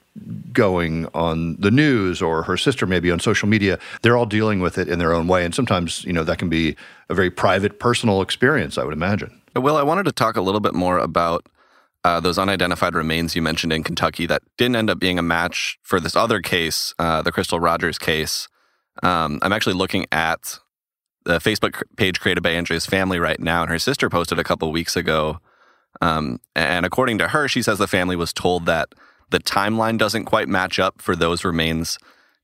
going 0.51 1.07
on 1.13 1.55
the 1.57 1.71
news 1.71 2.21
or 2.21 2.43
her 2.43 2.55
sister 2.55 2.85
maybe 2.85 3.09
on 3.09 3.19
social 3.19 3.49
media 3.49 3.79
they're 4.03 4.15
all 4.15 4.27
dealing 4.27 4.59
with 4.59 4.77
it 4.77 4.87
in 4.87 4.99
their 4.99 5.11
own 5.11 5.27
way 5.27 5.43
and 5.43 5.55
sometimes 5.55 6.03
you 6.03 6.13
know 6.13 6.23
that 6.23 6.37
can 6.37 6.49
be 6.49 6.75
a 7.09 7.15
very 7.15 7.31
private 7.31 7.79
personal 7.79 8.21
experience 8.21 8.77
i 8.77 8.83
would 8.83 8.93
imagine 8.93 9.41
well 9.55 9.75
i 9.75 9.81
wanted 9.81 10.03
to 10.03 10.11
talk 10.11 10.35
a 10.35 10.41
little 10.41 10.59
bit 10.59 10.75
more 10.75 10.99
about 10.99 11.49
uh, 12.03 12.19
those 12.19 12.37
unidentified 12.37 12.95
remains 12.95 13.35
you 13.35 13.41
mentioned 13.41 13.71
in 13.71 13.83
Kentucky 13.83 14.25
that 14.25 14.43
didn't 14.57 14.75
end 14.75 14.89
up 14.89 14.99
being 14.99 15.17
a 15.17 15.23
match 15.23 15.79
for 15.81 15.99
this 15.99 16.15
other 16.15 16.41
case, 16.41 16.93
uh, 16.99 17.21
the 17.21 17.31
Crystal 17.31 17.59
Rogers 17.59 17.97
case. 17.97 18.49
Um, 19.01 19.39
I'm 19.41 19.53
actually 19.53 19.75
looking 19.75 20.05
at 20.11 20.59
the 21.25 21.39
Facebook 21.39 21.81
page 21.95 22.19
created 22.19 22.41
by 22.41 22.51
Andrea's 22.51 22.85
family 22.85 23.19
right 23.19 23.39
now, 23.39 23.61
and 23.61 23.71
her 23.71 23.79
sister 23.79 24.09
posted 24.09 24.39
a 24.39 24.43
couple 24.43 24.71
weeks 24.71 24.95
ago. 24.95 25.39
Um, 26.01 26.39
and 26.55 26.85
according 26.85 27.17
to 27.19 27.29
her, 27.29 27.47
she 27.47 27.61
says 27.61 27.77
the 27.77 27.87
family 27.87 28.15
was 28.15 28.33
told 28.33 28.65
that 28.65 28.89
the 29.29 29.39
timeline 29.39 29.97
doesn't 29.97 30.25
quite 30.25 30.47
match 30.47 30.79
up 30.79 31.01
for 31.01 31.15
those 31.15 31.45
remains 31.45 31.97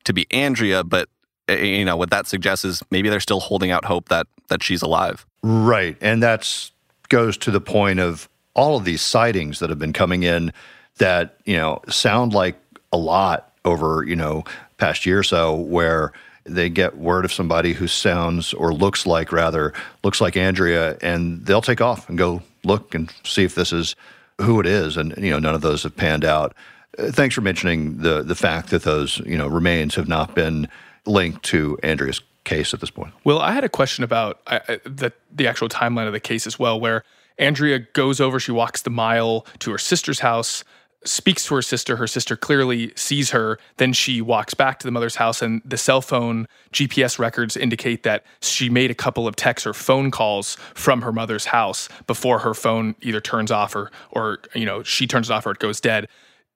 to 0.06 0.14
be 0.14 0.28
Andrea, 0.32 0.84
but 0.84 1.10
you 1.50 1.84
know 1.84 1.98
what 1.98 2.12
that 2.12 2.28
suggests 2.28 2.64
is 2.64 2.84
maybe 2.92 3.10
they're 3.10 3.20
still 3.20 3.40
holding 3.40 3.72
out 3.72 3.86
hope 3.86 4.10
that 4.10 4.28
that 4.50 4.64
she's 4.64 4.82
alive. 4.82 5.26
Right, 5.42 5.98
and 6.00 6.22
that's 6.22 6.72
goes 7.10 7.38
to 7.38 7.52
the 7.52 7.62
point 7.62 8.00
of 8.00 8.30
all 8.54 8.78
of 8.78 8.86
these 8.86 9.02
sightings 9.02 9.60
that 9.60 9.70
have 9.70 9.80
been 9.80 9.94
coming 9.94 10.24
in 10.24 10.54
that, 10.98 11.38
you 11.46 11.58
know, 11.58 11.82
sound 11.90 12.34
like 12.34 12.56
a 12.92 12.98
lot 12.98 13.54
over, 13.66 14.04
you 14.04 14.16
know, 14.16 14.44
past 14.78 15.06
year 15.06 15.20
or 15.20 15.24
so 15.24 15.56
where 15.56 16.12
they 16.46 16.70
get 16.70 16.98
word 16.98 17.26
of 17.26 17.34
somebody 17.34 17.74
who 17.74 17.88
sounds 17.88 18.54
or 18.54 18.74
looks 18.74 19.06
like 19.06 19.32
rather 19.32 19.74
looks 20.04 20.22
like 20.22 20.38
Andrea 20.38 20.98
and 21.02 21.46
they'll 21.46 21.62
take 21.62 21.82
off 21.82 22.10
and 22.10 22.18
go 22.18 22.42
look 22.64 22.96
and 22.96 23.14
see 23.24 23.44
if 23.44 23.56
this 23.56 23.72
is 23.72 23.96
who 24.40 24.60
it 24.60 24.66
is 24.66 24.98
and 24.98 25.14
you 25.18 25.30
know 25.30 25.40
none 25.40 25.56
of 25.56 25.62
those 25.62 25.84
have 25.84 25.96
panned 25.96 26.26
out. 26.26 26.56
Uh, 26.98 27.12
thanks 27.12 27.36
for 27.36 27.42
mentioning 27.42 27.98
the 28.00 28.24
the 28.24 28.36
fact 28.36 28.70
that 28.70 28.84
those, 28.84 29.20
you 29.20 29.38
know, 29.38 29.48
remains 29.48 29.96
have 29.96 30.08
not 30.08 30.36
been 30.36 30.68
linked 31.06 31.44
to 31.44 31.78
Andrea's 31.84 32.22
case 32.46 32.74
at 32.74 32.80
this 32.80 32.90
point. 32.90 33.14
Well, 33.24 33.40
I 33.40 33.52
had 33.52 33.64
a 33.64 33.70
question 33.70 34.04
about 34.04 34.44
the 34.46 35.14
the 35.32 35.48
actual 35.48 35.70
timeline 35.70 36.08
of 36.08 36.14
the 36.14 36.20
case 36.20 36.48
as 36.48 36.58
well, 36.58 36.80
where 36.80 37.04
Andrea 37.38 37.80
goes 37.80 38.20
over, 38.20 38.40
she 38.40 38.52
walks 38.52 38.82
the 38.82 38.90
mile 38.90 39.46
to 39.60 39.72
her 39.72 39.78
sister's 39.78 40.20
house, 40.20 40.64
speaks 41.06 41.46
to 41.46 41.56
her 41.56 41.62
sister. 41.62 41.96
Her 41.96 42.08
sister 42.08 42.36
clearly 42.36 42.92
sees 42.96 43.32
her. 43.32 43.58
Then 43.78 43.94
she 43.94 44.22
walks 44.22 44.54
back 44.54 44.80
to 44.80 44.88
the 44.88 44.92
mother's 44.92 45.16
house, 45.16 45.42
and 45.42 45.62
the 45.64 45.78
cell 45.78 46.02
phone 46.02 46.48
GPS 46.74 47.20
records 47.20 47.56
indicate 47.56 48.04
that 48.04 48.26
she 48.42 48.70
made 48.70 48.92
a 48.92 48.96
couple 48.96 49.28
of 49.28 49.36
texts 49.36 49.66
or 49.66 49.74
phone 49.74 50.12
calls 50.12 50.56
from 50.74 51.02
her 51.02 51.12
mother's 51.12 51.46
house 51.46 51.90
before 52.08 52.40
her 52.40 52.54
phone 52.54 52.96
either 53.02 53.22
turns 53.22 53.52
off 53.52 53.76
or, 53.76 53.92
or 54.12 54.40
you 54.54 54.66
know, 54.66 54.84
she 54.84 55.08
turns 55.08 55.30
it 55.30 55.34
off 55.34 55.46
or 55.46 55.52
it 55.52 55.60
goes 55.60 55.80
dead. 55.80 56.08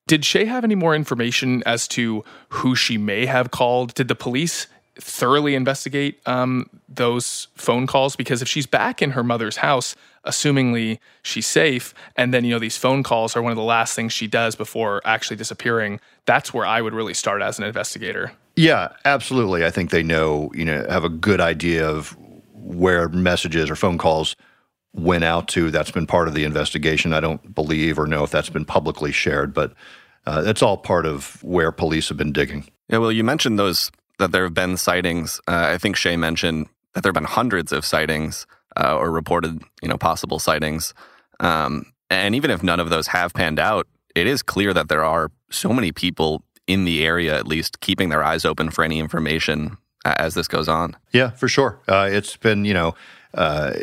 Did 0.06 0.26
Shay 0.26 0.46
have 0.46 0.66
any 0.66 0.76
more 0.76 0.94
information 0.94 1.64
as 1.66 1.88
to 1.90 2.24
who 2.50 2.76
she 2.76 2.98
may 2.98 3.26
have 3.26 3.52
called? 3.52 3.94
Did 3.94 4.10
the 4.10 4.16
police 4.16 4.68
thoroughly 4.96 5.56
investigate 5.56 6.20
um, 6.26 6.70
those 6.88 7.48
phone 7.56 7.88
calls? 7.88 8.16
Because 8.16 8.42
if 8.42 8.48
she's 8.48 8.68
back 8.68 9.02
in 9.02 9.12
her 9.12 9.24
mother's 9.24 9.58
house, 9.58 9.96
assumingly 10.26 11.00
she's 11.22 11.48
safe, 11.48 11.94
and 12.16 12.34
then 12.34 12.46
you 12.46 12.52
know 12.52 12.60
these 12.60 12.78
phone 12.78 13.04
calls 13.04 13.36
are 13.36 13.42
one 13.42 13.52
of 13.52 13.58
the 13.58 13.64
last 13.64 13.96
things 13.96 14.14
she 14.14 14.28
does 14.28 14.56
before 14.56 15.02
actually 15.06 15.38
disappearing. 15.38 16.00
That's 16.26 16.54
where 16.54 16.66
I 16.66 16.82
would 16.82 16.94
really 16.94 17.14
start 17.14 17.42
as 17.42 17.58
an 17.58 17.66
investigator. 17.66 18.32
Yeah, 18.56 18.90
absolutely. 19.06 19.66
I 19.66 19.72
think 19.72 19.90
they 19.90 20.04
know, 20.04 20.52
you 20.54 20.66
know, 20.66 20.86
have 20.90 21.04
a 21.04 21.10
good 21.10 21.42
idea 21.42 21.88
of 21.88 22.16
where 22.54 23.10
messages 23.10 23.70
or 23.70 23.76
phone 23.76 23.98
calls 23.98 24.36
went 24.94 25.24
out 25.24 25.48
to. 25.50 25.72
That's 25.72 25.92
been 25.92 26.06
part 26.06 26.28
of 26.28 26.34
the 26.34 26.44
investigation. 26.44 27.14
I 27.14 27.20
don't 27.20 27.54
believe 27.56 27.98
or 27.98 28.06
know 28.06 28.24
if 28.24 28.32
that's 28.32 28.50
been 28.50 28.66
publicly 28.66 29.12
shared, 29.12 29.54
but 29.54 29.74
uh, 30.26 30.42
that's 30.42 30.62
all 30.62 30.78
part 30.78 31.06
of 31.06 31.44
where 31.44 31.72
police 31.72 32.10
have 32.10 32.18
been 32.18 32.32
digging. 32.32 32.66
Yeah, 32.90 33.00
well, 33.00 33.12
you 33.12 33.24
mentioned 33.24 33.58
those 33.58 33.92
that 34.20 34.32
there 34.32 34.44
have 34.44 34.54
been 34.54 34.78
sightings. 34.78 35.40
Uh, 35.48 35.72
I 35.74 35.78
think 35.78 35.96
Shay 35.96 36.18
mentioned 36.18 36.68
that 36.94 37.04
there 37.04 37.10
have 37.10 37.16
been 37.16 37.24
hundreds 37.24 37.72
of 37.72 37.86
sightings 37.86 38.46
uh, 38.78 38.96
or 38.96 39.12
reported, 39.12 39.62
you 39.82 39.88
know, 39.88 39.98
possible 39.98 40.40
sightings. 40.40 40.94
Um, 41.40 41.86
and 42.10 42.36
even 42.36 42.52
if 42.52 42.64
none 42.64 42.80
of 42.80 42.90
those 42.90 43.08
have 43.08 43.34
panned 43.34 43.60
out, 43.60 43.88
it 44.16 44.28
is 44.28 44.44
clear 44.44 44.74
that 44.74 44.90
there 44.90 45.04
are 45.04 45.32
so 45.50 45.74
many 45.74 45.92
people 45.92 46.44
in 46.68 46.86
the 46.86 47.06
area, 47.06 47.36
at 47.36 47.48
least, 47.48 47.80
keeping 47.80 48.10
their 48.10 48.24
eyes 48.24 48.46
open 48.46 48.70
for 48.70 48.84
any 48.84 49.00
information 49.00 49.78
as 50.06 50.34
this 50.34 50.48
goes 50.48 50.70
on. 50.70 50.96
Yeah, 51.12 51.32
for 51.32 51.48
sure. 51.48 51.80
Uh, 51.88 52.10
it's 52.12 52.38
been, 52.38 52.66
you 52.66 52.74
know, 52.74 52.96
uh, 53.34 53.74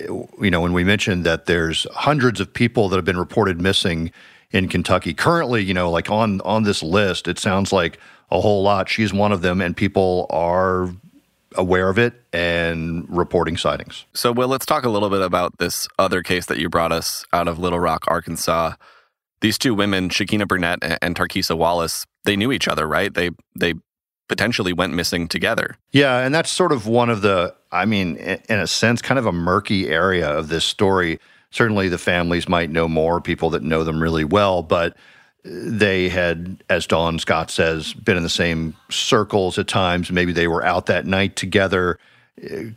you 0.40 0.51
know, 0.51 0.61
when 0.61 0.73
we 0.73 0.85
mentioned 0.85 1.25
that 1.27 1.47
there's 1.47 1.87
hundreds 1.93 2.40
of 2.40 2.53
people 2.53 2.88
that 2.88 2.97
have 2.97 3.05
been 3.05 3.19
reported 3.19 3.61
missing 3.61 4.12
in 4.53 4.69
Kentucky 4.69 5.14
currently, 5.14 5.62
you 5.62 5.75
know, 5.75 5.90
like 5.90 6.11
on 6.11 6.40
on 6.43 6.62
this 6.62 6.83
list, 6.83 7.27
it 7.29 7.38
sounds 7.38 7.73
like 7.73 7.99
a 8.31 8.40
whole 8.40 8.62
lot. 8.62 8.88
She's 8.88 9.12
one 9.12 9.33
of 9.33 9.43
them, 9.43 9.61
and 9.61 9.77
people 9.77 10.27
are 10.31 10.90
aware 11.57 11.88
of 11.88 11.99
it 11.99 12.14
and 12.33 13.05
reporting 13.09 13.57
sightings. 13.57 14.05
So, 14.14 14.33
Will, 14.33 14.49
let's 14.49 14.66
talk 14.66 14.85
a 14.85 14.88
little 14.88 15.11
bit 15.11 15.23
about 15.23 15.59
this 15.59 15.88
other 15.99 16.23
case 16.23 16.47
that 16.47 16.59
you 16.59 16.69
brought 16.69 16.93
us 16.93 17.25
out 17.33 17.49
of 17.49 17.59
Little 17.59 17.81
Rock, 17.81 18.05
Arkansas. 18.09 18.75
These 19.40 19.59
two 19.59 19.75
women, 19.75 20.11
Shakina 20.11 20.47
Burnett 20.47 20.79
and 21.03 21.16
Terkesa 21.16 21.57
Wallace, 21.57 22.07
they 22.25 22.37
knew 22.37 22.53
each 22.53 22.69
other, 22.69 22.87
right? 22.87 23.12
They 23.12 23.31
they 23.57 23.75
potentially 24.29 24.73
went 24.73 24.95
missing 24.95 25.27
together. 25.27 25.77
Yeah, 25.90 26.19
and 26.19 26.33
that's 26.33 26.51
sort 26.51 26.71
of 26.71 26.87
one 26.87 27.11
of 27.11 27.21
the, 27.21 27.53
I 27.73 27.85
mean, 27.85 28.16
in 28.16 28.61
a 28.61 28.66
sense, 28.69 29.03
kind 29.03 29.19
of 29.19 29.27
a 29.27 29.33
murky 29.33 29.88
area 29.88 30.29
of 30.29 30.49
this 30.49 30.64
story. 30.64 31.19
Certainly, 31.51 31.88
the 31.88 31.99
families 31.99 32.49
might 32.49 32.71
know 32.71 32.87
more, 32.87 33.21
people 33.21 33.51
that 33.51 33.62
know 33.62 33.83
them 33.83 34.01
really 34.01 34.23
well, 34.23 34.62
but 34.62 34.97
they 35.44 36.09
had, 36.09 36.62
as 36.68 36.87
Dawn 36.87 37.18
Scott 37.18 37.50
says, 37.50 37.94
been 37.94 38.16
in 38.16 38.22
the 38.22 38.29
same 38.29 38.76
circles 38.90 39.59
at 39.59 39.68
times. 39.68 40.11
Maybe 40.11 40.33
they 40.33 40.48
were 40.48 40.64
out 40.64 40.87
that 40.87 41.07
night 41.07 41.37
together. 41.37 41.98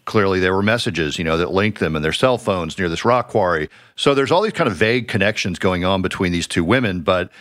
Clearly, 0.06 0.40
there 0.40 0.54
were 0.54 0.64
messages, 0.64 1.18
you 1.18 1.24
know, 1.24 1.38
that 1.38 1.52
linked 1.52 1.80
them 1.80 1.96
and 1.96 2.04
their 2.04 2.14
cell 2.14 2.38
phones 2.38 2.78
near 2.78 2.90
this 2.90 3.06
rock 3.06 3.30
quarry. 3.30 3.70
So 3.96 4.14
there's 4.14 4.32
all 4.32 4.42
these 4.42 4.54
kind 4.54 4.70
of 4.70 4.76
vague 4.76 5.08
connections 5.08 5.60
going 5.60 5.86
on 5.86 6.02
between 6.02 6.32
these 6.32 6.48
two 6.48 6.64
women, 6.64 7.02
but 7.02 7.32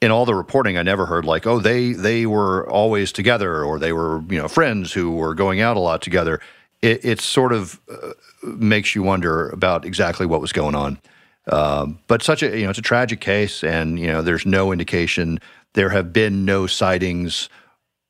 in 0.00 0.10
all 0.10 0.24
the 0.24 0.34
reporting, 0.34 0.78
I 0.78 0.82
never 0.82 1.06
heard 1.06 1.24
like, 1.24 1.46
oh, 1.46 1.58
they 1.58 1.92
they 1.92 2.26
were 2.26 2.68
always 2.68 3.12
together, 3.12 3.62
or 3.62 3.78
they 3.78 3.92
were 3.92 4.22
you 4.28 4.38
know 4.38 4.48
friends 4.48 4.92
who 4.92 5.12
were 5.12 5.34
going 5.34 5.60
out 5.60 5.76
a 5.76 5.80
lot 5.80 6.02
together. 6.02 6.40
It, 6.82 7.04
it 7.04 7.20
sort 7.20 7.52
of 7.52 7.78
uh, 7.90 8.12
makes 8.42 8.94
you 8.94 9.02
wonder 9.02 9.50
about 9.50 9.84
exactly 9.84 10.24
what 10.24 10.40
was 10.40 10.52
going 10.52 10.74
on. 10.74 10.98
Um, 11.50 11.98
but 12.06 12.22
such 12.22 12.42
a 12.42 12.56
you 12.56 12.64
know 12.64 12.70
it's 12.70 12.78
a 12.78 12.82
tragic 12.82 13.20
case, 13.20 13.62
and 13.62 13.98
you 13.98 14.06
know 14.06 14.22
there's 14.22 14.46
no 14.46 14.72
indication 14.72 15.40
there 15.74 15.90
have 15.90 16.12
been 16.12 16.44
no 16.44 16.66
sightings 16.66 17.48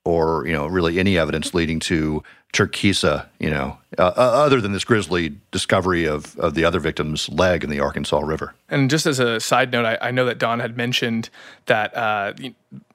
or 0.05 0.47
you 0.47 0.53
know 0.53 0.67
really 0.67 0.99
any 0.99 1.19
evidence 1.19 1.55
leading 1.55 1.81
to 1.81 2.23
Terkesa, 2.53 3.27
you 3.39 3.49
know, 3.49 3.79
uh, 3.97 4.13
uh, 4.17 4.21
other 4.21 4.61
than 4.61 4.73
this 4.73 4.83
grisly 4.83 5.37
discovery 5.53 6.05
of, 6.05 6.37
of 6.37 6.55
the 6.55 6.65
other 6.65 6.81
victim's 6.81 7.29
leg 7.29 7.63
in 7.63 7.71
the 7.71 7.79
Arkansas 7.79 8.19
River. 8.19 8.55
And 8.69 8.91
just 8.91 9.07
as 9.07 9.21
a 9.21 9.39
side 9.39 9.71
note, 9.71 9.85
I, 9.85 9.99
I 10.01 10.11
know 10.11 10.25
that 10.25 10.39
Dawn 10.39 10.59
had 10.59 10.77
mentioned 10.77 11.31
that 11.67 11.97
uh, 11.97 12.33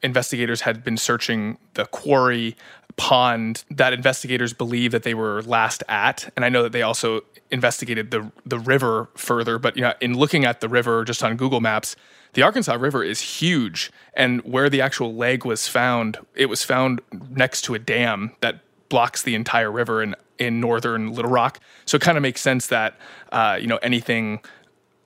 investigators 0.03 0.61
had 0.61 0.83
been 0.83 0.97
searching 0.97 1.57
the 1.75 1.85
quarry 1.85 2.57
pond 2.97 3.63
that 3.69 3.93
investigators 3.93 4.53
believe 4.53 4.91
that 4.91 5.03
they 5.03 5.13
were 5.13 5.41
last 5.43 5.83
at, 5.87 6.31
and 6.35 6.45
I 6.45 6.49
know 6.49 6.63
that 6.63 6.71
they 6.71 6.81
also 6.81 7.21
investigated 7.51 8.11
the 8.11 8.31
the 8.45 8.59
river 8.59 9.09
further. 9.15 9.59
But 9.59 9.75
you 9.75 9.81
know, 9.81 9.93
in 10.01 10.17
looking 10.17 10.45
at 10.45 10.61
the 10.61 10.69
river 10.69 11.03
just 11.03 11.23
on 11.23 11.35
Google 11.35 11.61
Maps, 11.61 11.95
the 12.33 12.41
Arkansas 12.41 12.73
River 12.73 13.03
is 13.03 13.21
huge, 13.21 13.91
and 14.13 14.41
where 14.41 14.69
the 14.69 14.81
actual 14.81 15.13
leg 15.13 15.45
was 15.45 15.67
found, 15.67 16.17
it 16.35 16.47
was 16.47 16.63
found 16.63 17.01
next 17.29 17.63
to 17.63 17.75
a 17.75 17.79
dam 17.79 18.31
that 18.41 18.61
blocks 18.89 19.23
the 19.23 19.35
entire 19.35 19.71
river 19.71 20.01
in 20.01 20.15
in 20.37 20.59
northern 20.59 21.13
Little 21.13 21.31
Rock. 21.31 21.59
So 21.85 21.95
it 21.95 22.01
kind 22.01 22.17
of 22.17 22.21
makes 22.21 22.41
sense 22.41 22.67
that 22.67 22.97
uh, 23.31 23.57
you 23.59 23.67
know 23.67 23.77
anything, 23.77 24.39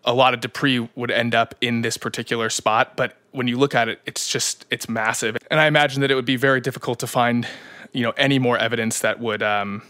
a 0.03 0.13
lot 0.13 0.33
of 0.33 0.41
debris 0.41 0.87
would 0.95 1.11
end 1.11 1.35
up 1.35 1.55
in 1.61 1.81
this 1.81 1.97
particular 1.97 2.49
spot. 2.49 2.95
But 2.95 3.17
when 3.31 3.47
you 3.47 3.57
look 3.57 3.75
at 3.75 3.89
it, 3.89 4.01
it's 4.05 4.29
just 4.29 4.65
it's 4.69 4.89
massive, 4.89 5.37
and 5.49 5.59
I 5.59 5.67
imagine 5.67 6.01
that 6.01 6.11
it 6.11 6.15
would 6.15 6.25
be 6.25 6.35
very 6.35 6.61
difficult 6.61 6.99
to 6.99 7.07
find 7.07 7.47
you 7.93 8.03
know 8.03 8.13
any 8.17 8.39
more 8.39 8.57
evidence 8.57 8.99
that 8.99 9.19
would 9.19 9.43
um, 9.43 9.81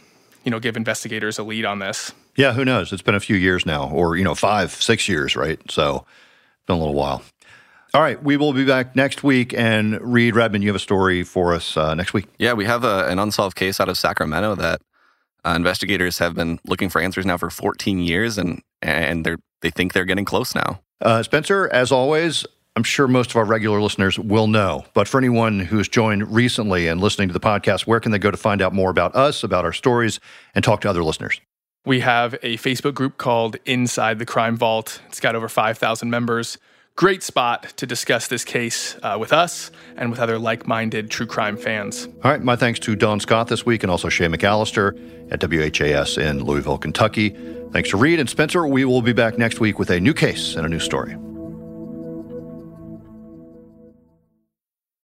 you 0.44 0.52
know 0.52 0.60
give 0.60 0.78
investigators 0.78 1.38
a 1.40 1.44
lead 1.44 1.66
on 1.66 1.80
this. 1.80 2.14
Yeah, 2.36 2.54
who 2.54 2.64
knows? 2.64 2.94
It's 2.94 3.02
been 3.02 3.16
a 3.16 3.20
few 3.20 3.36
years 3.36 3.66
now, 3.66 3.90
or 3.90 4.16
you 4.16 4.24
know, 4.24 4.36
five, 4.36 4.72
six 4.72 5.10
years, 5.10 5.36
right? 5.36 5.60
So, 5.70 6.06
been 6.68 6.78
a 6.78 6.80
little 6.80 6.94
while. 6.94 7.22
All 7.94 8.02
right, 8.02 8.22
we 8.24 8.38
will 8.38 8.54
be 8.54 8.66
back 8.66 8.96
next 8.96 9.24
week. 9.24 9.54
And 9.54 10.00
Reed 10.00 10.36
Redmond, 10.36 10.64
you 10.64 10.70
have 10.70 10.76
a 10.76 10.80
story 10.80 11.24
for 11.24 11.54
us 11.54 11.76
uh, 11.76 11.96
next 11.96 12.14
week. 12.14 12.28
Yeah, 12.38 12.54
we 12.54 12.66
have 12.66 12.84
a, 12.84 13.08
an 13.08 13.18
unsolved 13.18 13.56
case 13.56 13.80
out 13.80 13.90
of 13.90 13.98
Sacramento 13.98 14.56
that 14.56 14.82
uh, 15.44 15.54
investigators 15.56 16.20
have 16.20 16.36
been 16.36 16.60
looking 16.66 16.88
for 16.88 17.02
answers 17.02 17.26
now 17.26 17.36
for 17.36 17.50
14 17.50 18.00
years, 18.00 18.38
and 18.38 18.62
and 18.82 19.26
they 19.26 19.36
they 19.62 19.70
think 19.70 19.94
they're 19.94 20.06
getting 20.06 20.26
close 20.26 20.56
now. 20.56 20.80
Uh, 21.02 21.24
Spencer, 21.24 21.68
as 21.74 21.92
always, 21.92 22.46
I'm 22.80 22.84
sure 22.84 23.10
most 23.10 23.32
of 23.32 23.36
our 23.36 23.44
regular 23.44 23.82
listeners 23.82 24.18
will 24.18 24.48
know. 24.48 24.86
But 24.94 25.10
for 25.10 25.18
anyone 25.18 25.60
who's 25.60 25.90
joined 25.90 26.34
recently 26.34 26.88
and 26.88 27.02
listening 27.02 27.28
to 27.28 27.34
the 27.34 27.40
podcast, 27.42 27.82
where 27.82 28.00
can 28.00 28.14
they 28.14 28.20
go 28.20 28.32
to 28.32 28.38
find 28.38 28.62
out 28.62 28.74
more 28.74 28.90
about 28.90 29.14
us, 29.18 29.44
about 29.44 29.66
our 29.66 29.74
stories, 29.74 30.22
and 30.56 30.64
talk 30.64 30.80
to 30.82 30.90
other 30.90 31.04
listeners? 31.04 31.42
We 31.86 32.00
have 32.00 32.36
a 32.36 32.56
Facebook 32.56 32.94
group 32.94 33.18
called 33.18 33.58
Inside 33.66 34.18
the 34.18 34.26
Crime 34.26 34.56
Vault. 34.56 35.02
It's 35.08 35.20
got 35.20 35.36
over 35.36 35.50
5,000 35.50 36.10
members 36.10 36.58
great 36.96 37.24
spot 37.24 37.64
to 37.78 37.86
discuss 37.86 38.28
this 38.28 38.44
case 38.44 38.98
uh, 39.04 39.16
with 39.18 39.32
us 39.32 39.72
and 39.96 40.10
with 40.10 40.20
other 40.20 40.38
like 40.38 40.68
minded 40.68 41.10
true 41.10 41.26
crime 41.26 41.56
fans. 41.56 42.08
All 42.26 42.32
right. 42.32 42.42
My 42.42 42.58
thanks 42.58 42.78
to 42.82 42.96
Dawn 42.96 43.22
Scott 43.22 43.48
this 43.48 43.66
week 43.66 43.84
and 43.84 43.92
also 43.92 44.10
Shay 44.10 44.26
McAlister 44.26 45.00
at 45.32 45.42
WHAS 45.42 46.18
in 46.18 46.44
Louisville, 46.44 46.78
Kentucky. 46.78 47.30
Thanks 47.72 47.90
to 47.92 47.98
Reed 47.98 48.20
and 48.20 48.30
Spencer. 48.30 48.68
We 48.68 48.84
will 48.84 49.02
be 49.02 49.14
back 49.14 49.38
next 49.38 49.62
week 49.62 49.80
with 49.80 49.90
a 49.92 50.00
new 50.02 50.14
case 50.14 50.56
and 50.56 50.66
a 50.66 50.70
new 50.70 50.80
story. 50.80 51.16